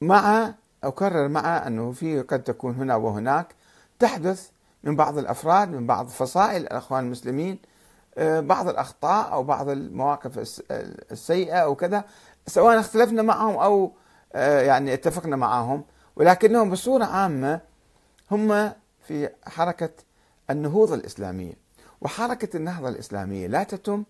مع 0.01 0.55
أكرر 0.85 1.29
مع 1.29 1.67
أنه 1.67 1.93
في 1.93 2.21
قد 2.23 2.43
تكون 2.43 2.75
هنا 2.75 2.97
وهناك 2.97 3.55
تحدث 3.99 4.49
من 4.85 4.97
بعض 4.97 5.19
الأفراد 5.19 5.69
من 5.69 5.87
بعض 5.87 6.09
فصائل 6.09 6.63
الأخوان 6.63 7.05
المسلمين 7.05 7.59
آه، 8.19 8.41
بعض 8.41 8.69
الأخطاء 8.69 9.33
أو 9.33 9.43
بعض 9.43 9.69
المواقف 9.69 10.63
السيئة 11.13 11.57
أو 11.57 11.75
كذا 11.75 12.05
سواء 12.47 12.81
اختلفنا 12.81 13.23
معهم 13.23 13.57
أو 13.57 13.93
آه، 14.35 14.61
يعني 14.61 14.95
اتفقنا 14.95 15.37
معهم. 15.37 15.85
ولكنهم 16.17 16.71
بصورة 16.71 17.05
عامة 17.05 17.61
هم 18.31 18.73
في 19.07 19.29
حركة 19.47 19.91
النهوض 20.51 20.93
الإسلامية. 20.93 21.66
وحركة 22.01 22.57
النهضة 22.57 22.89
الإسلامية 22.89 23.47
لا 23.47 23.63
تتم 23.63 24.05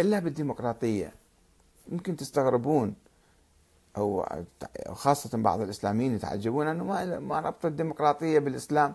إلا 0.00 0.18
بالديمقراطية. 0.18 1.12
يمكن 1.92 2.16
تستغربون 2.16 2.94
أو 3.96 4.26
خاصة 4.92 5.38
بعض 5.38 5.60
الإسلاميين 5.60 6.14
يتعجبون 6.14 6.66
أنه 6.66 6.84
ما 6.84 7.18
ما 7.18 7.40
ربط 7.40 7.66
الديمقراطية 7.66 8.38
بالإسلام. 8.38 8.94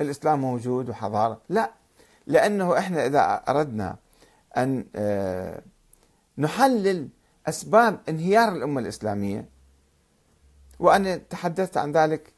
الإسلام 0.00 0.40
موجود 0.40 0.88
وحضارة. 0.88 1.40
لا 1.48 1.70
لأنه 2.26 2.78
إحنا 2.78 3.06
إذا 3.06 3.42
أردنا 3.48 3.96
أن 4.56 4.84
آه، 4.96 5.62
نحلل 6.38 7.08
أسباب 7.46 8.00
انهيار 8.08 8.52
الأمة 8.52 8.80
الإسلامية 8.80 9.48
وأنا 10.78 11.16
تحدثت 11.16 11.76
عن 11.76 11.92
ذلك 11.92 12.32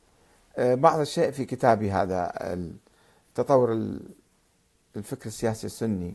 آه، 0.56 0.74
بعض 0.74 1.00
الشيء 1.00 1.30
في 1.30 1.44
كتابي 1.44 1.90
هذا 1.90 2.32
تطور 3.34 3.72
الفكر 4.96 5.26
السياسي 5.26 5.66
السني. 5.66 6.14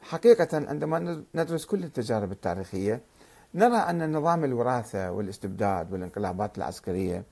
حقيقة 0.00 0.48
عندما 0.68 1.24
ندرس 1.34 1.64
كل 1.66 1.84
التجارب 1.84 2.32
التاريخية 2.32 3.00
نرى 3.54 3.76
أن 3.76 4.16
نظام 4.16 4.44
الوراثة 4.44 5.10
والاستبداد 5.10 5.92
والانقلابات 5.92 6.58
العسكرية 6.58 7.24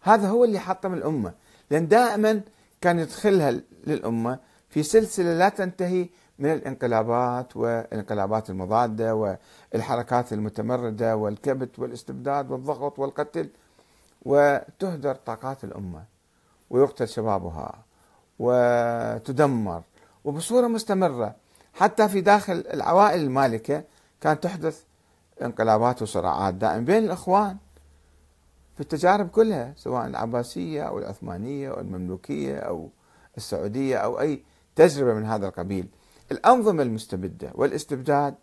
هذا 0.00 0.28
هو 0.28 0.44
اللي 0.44 0.58
حطم 0.58 0.94
الأمة. 0.94 1.32
لأن 1.70 1.88
دائما 1.88 2.40
كان 2.80 2.98
يدخلها 2.98 3.60
للأمة 3.86 4.38
في 4.70 4.82
سلسلة 4.82 5.34
لا 5.34 5.48
تنتهي 5.48 6.08
من 6.38 6.52
الانقلابات 6.52 7.56
والانقلابات 7.56 8.50
المضادة 8.50 9.14
والحركات 9.72 10.32
المتمردة 10.32 11.16
والكبت 11.16 11.78
والاستبداد 11.78 12.50
والضغط 12.50 12.98
والقتل 12.98 13.48
وتهدر 14.22 15.14
طاقات 15.14 15.64
الأمة 15.64 16.04
ويقتل 16.70 17.08
شبابها. 17.08 17.84
وتدمر. 18.38 19.82
وبصورة 20.24 20.66
مستمرة 20.66 21.34
حتى 21.74 22.08
في 22.08 22.20
داخل 22.20 22.64
العوائل 22.72 23.20
المالكة 23.20 23.84
كانت 24.20 24.42
تحدث 24.42 24.82
انقلابات 25.42 26.02
وصراعات. 26.02 26.54
دائم 26.54 26.84
بين 26.84 27.04
الإخوان 27.04 27.56
في 28.74 28.80
التجارب 28.80 29.28
كلها 29.28 29.72
سواء 29.76 30.06
العباسية 30.06 30.82
أو 30.82 30.98
العثمانية 30.98 31.70
أو 31.70 31.80
المملوكية 31.80 32.58
أو 32.58 32.88
السعودية 33.36 33.96
أو 33.96 34.20
أي 34.20 34.42
تجربة 34.76 35.14
من 35.14 35.24
هذا 35.24 35.46
القبيل. 35.46 35.88
الأنظمة 36.32 36.82
المستبدة 36.82 37.50
والاستبداد 37.54 38.34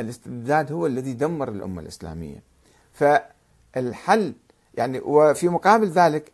الاستبداد 0.00 0.72
هو 0.72 0.86
الذي 0.86 1.12
دمر 1.12 1.48
الأمة 1.48 1.82
الإسلامية. 1.82 2.42
فالحل 2.92 4.34
يعني 4.74 5.00
وفي 5.00 5.48
مقابل 5.48 5.88
ذلك 5.88 6.32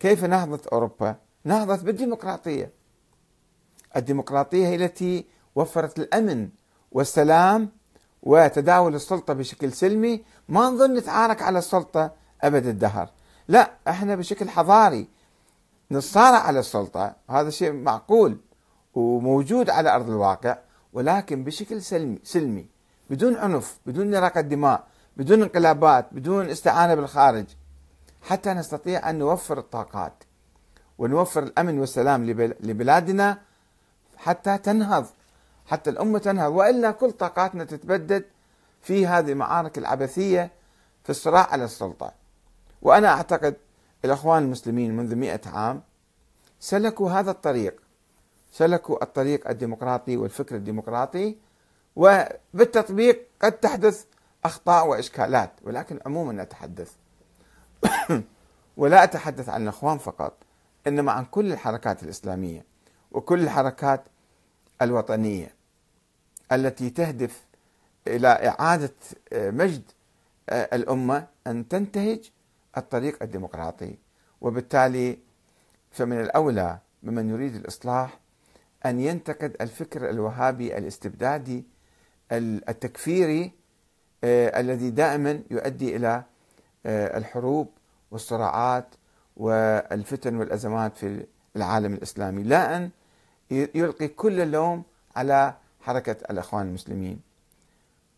كيف 0.00 0.24
نهضت 0.24 0.66
أوروبا؟ 0.66 1.16
نهضت 1.44 1.84
بالديمقراطية. 1.84 2.72
الديمقراطية 3.96 4.66
هي 4.66 4.74
التي 4.74 5.26
وفرت 5.54 5.98
الأمن 5.98 6.48
والسلام 6.92 7.70
وتداول 8.22 8.94
السلطة 8.94 9.34
بشكل 9.34 9.72
سلمي 9.72 10.24
ما 10.48 10.60
نظن 10.60 10.94
نتعارك 10.94 11.42
على 11.42 11.58
السلطة 11.58 12.12
أبد 12.42 12.66
الدهر. 12.66 13.10
لا 13.48 13.70
إحنا 13.88 14.14
بشكل 14.16 14.48
حضاري 14.48 15.08
نصارع 15.90 16.38
على 16.38 16.58
السلطة 16.58 17.16
هذا 17.30 17.50
شيء 17.50 17.72
معقول 17.72 18.40
وموجود 18.94 19.70
على 19.70 19.94
أرض 19.94 20.10
الواقع 20.10 20.58
ولكن 20.92 21.44
بشكل 21.44 21.82
سلمي, 21.82 22.18
سلمي 22.24 22.66
بدون 23.10 23.36
عنف 23.36 23.78
بدون 23.86 24.10
نراقة 24.10 24.40
دماء 24.40 24.86
بدون 25.16 25.42
انقلابات 25.42 26.06
بدون 26.12 26.48
استعانة 26.50 26.94
بالخارج. 26.94 27.46
حتى 28.22 28.54
نستطيع 28.54 29.10
أن 29.10 29.18
نوفر 29.18 29.58
الطاقات. 29.58 30.24
ونوفر 30.98 31.42
الأمن 31.42 31.78
والسلام 31.78 32.24
لبلادنا 32.60 33.38
حتى 34.16 34.58
تنهض 34.58 35.06
حتى 35.66 35.90
الأمة 35.90 36.18
تنهض. 36.18 36.52
وإلا 36.52 36.90
كل 36.90 37.12
طاقاتنا 37.12 37.64
تتبدد 37.64 38.24
في 38.82 39.06
هذه 39.06 39.32
المعارك 39.32 39.78
العبثية 39.78 40.50
في 41.04 41.10
الصراع 41.10 41.46
على 41.52 41.64
السلطة. 41.64 42.12
وأنا 42.82 43.08
أعتقد 43.08 43.56
الأخوان 44.04 44.42
المسلمين 44.42 44.96
منذ 44.96 45.16
مئة 45.16 45.40
عام 45.46 45.82
سلكوا 46.60 47.10
هذا 47.10 47.30
الطريق. 47.30 47.80
سلكوا 48.52 49.02
الطريق 49.02 49.48
الديمقراطي 49.48 50.16
والفكر 50.16 50.56
الديمقراطي 50.56 51.36
وبالتطبيق 51.96 53.26
قد 53.42 53.52
تحدث 53.52 54.04
أخطاء 54.44 54.86
وإشكالات 54.86 55.50
ولكن 55.62 56.00
عموما 56.06 56.42
أتحدث. 56.42 56.92
ولا 58.76 59.04
أتحدث 59.04 59.48
عن 59.48 59.62
الأخوان 59.62 59.98
فقط. 59.98 60.43
إنما 60.86 61.12
عن 61.12 61.24
كل 61.24 61.52
الحركات 61.52 62.02
الإسلامية 62.02 62.64
وكل 63.12 63.40
الحركات 63.40 64.04
الوطنية 64.82 65.54
التي 66.52 66.90
تهدف 66.90 67.44
إلى 68.06 68.28
إعادة 68.28 68.94
مجد 69.32 69.82
الأمة 70.50 71.26
أن 71.46 71.68
تنتهج 71.68 72.30
الطريق 72.76 73.22
الديمقراطي. 73.22 73.96
وبالتالي 74.40 75.18
فمن 75.90 76.20
الأولى 76.20 76.78
بمن 77.02 77.30
يريد 77.30 77.54
الإصلاح 77.54 78.18
أن 78.86 79.00
ينتقد 79.00 79.56
الفكر 79.60 80.10
الوهابي 80.10 80.78
الاستبدادي 80.78 81.64
التكفيري 82.32 83.52
آه، 84.24 84.60
الذي 84.60 84.90
دائما 84.90 85.42
يؤدي 85.50 85.96
آه، 86.06 86.24
الحروب 86.86 87.70
والصراعات 88.10 88.94
والفتن 89.36 90.36
والأزمات 90.36 90.96
في 90.96 91.26
العالم 91.56 91.94
الإسلامي. 91.94 92.42
لا 92.42 92.76
أن 92.76 92.90
يلقي 93.50 94.08
كل 94.08 94.40
اللوم 94.40 94.82
على 95.16 95.54
حركة 95.80 96.16
الأخوان 96.30 96.66
المسلمين. 96.66 97.20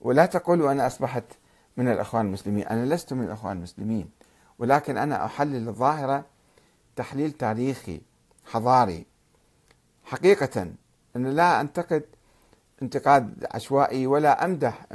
ولا 0.00 0.26
تقولوا 0.26 0.72
أنا 0.72 0.86
أصبحت 0.86 1.24
من 1.76 1.88
الأخوان 1.88 2.26
المسلمين. 2.26 2.66
أنا 2.66 2.94
لست 2.94 3.12
من 3.12 3.24
الأخوان 3.24 3.56
المسلمين. 3.56 4.10
ولكن 4.58 4.96
أنا 4.98 5.24
أحلل 5.24 5.68
الظاهرة 5.68 6.24
تحليل 6.96 7.32
تاريخي 7.32 8.00
حضاري. 8.44 9.06
حقيقة 10.04 10.72
أنا 11.16 11.28
لا 11.28 11.60
أنتقد 11.60 12.02
انتقاد 12.82 13.46
عشوائي 13.50 14.06
ولا 14.06 14.44
أمدح 14.44 14.86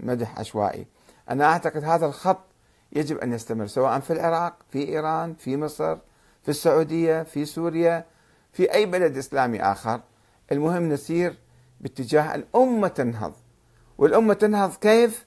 مدح 0.00 0.38
عشوائي. 0.38 0.86
أنا 1.30 1.44
أعتقد 1.44 1.84
هذا 1.84 2.06
الخط 2.06 2.49
يجب 2.92 3.18
أن 3.18 3.32
يستمر 3.32 3.66
سواء 3.66 4.00
في 4.00 4.12
العراق 4.12 4.54
في 4.70 4.88
إيران 4.88 5.34
في 5.34 5.56
مصر 5.56 5.96
في 6.42 6.48
السعودية 6.48 7.22
في 7.22 7.44
سوريا 7.44 8.04
في 8.52 8.74
أي 8.74 8.86
بلد 8.86 9.16
إسلامي 9.16 9.62
آخر. 9.62 10.00
المهم 10.52 10.88
نسير 10.88 11.34
باتجاه 11.80 12.34
الأمة 12.34 12.88
تنهض. 12.88 13.32
والأمة 13.98 14.34
تنهض 14.34 14.74
كيف؟ 14.74 15.26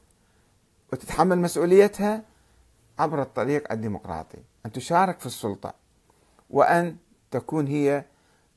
وتتحمل 0.93 1.39
مسؤوليتها 1.39 2.23
عبر 2.99 3.21
الطريق 3.21 3.71
الديمقراطي. 3.71 4.37
أن 4.65 4.71
تشارك 4.71 5.19
في 5.19 5.25
السلطة. 5.25 5.73
وأن 6.49 6.95
تكون 7.31 7.67
هي 7.67 8.05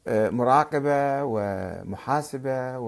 مراقبة 0.09 1.25
ومحاسبة 1.25 2.79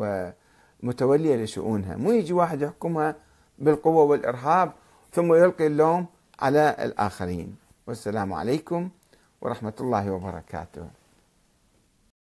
ومتولية 0.83 1.37
لشؤونها. 1.45 1.97
مو 1.97 2.13
يجي 2.13 2.33
واحد 2.33 2.63
يحكمها 2.63 3.17
بالقوة 3.59 4.03
والإرهاب 4.03 4.73
ثم 5.13 5.35
يلقي 5.35 5.67
اللوم 5.67 6.07
على 6.41 6.77
الآخرين. 6.79 7.57
والسلام 7.87 8.33
عليكم 8.33 8.91
ورحمة 9.41 9.73
الله 9.81 10.11
وبركاته. 10.11 10.98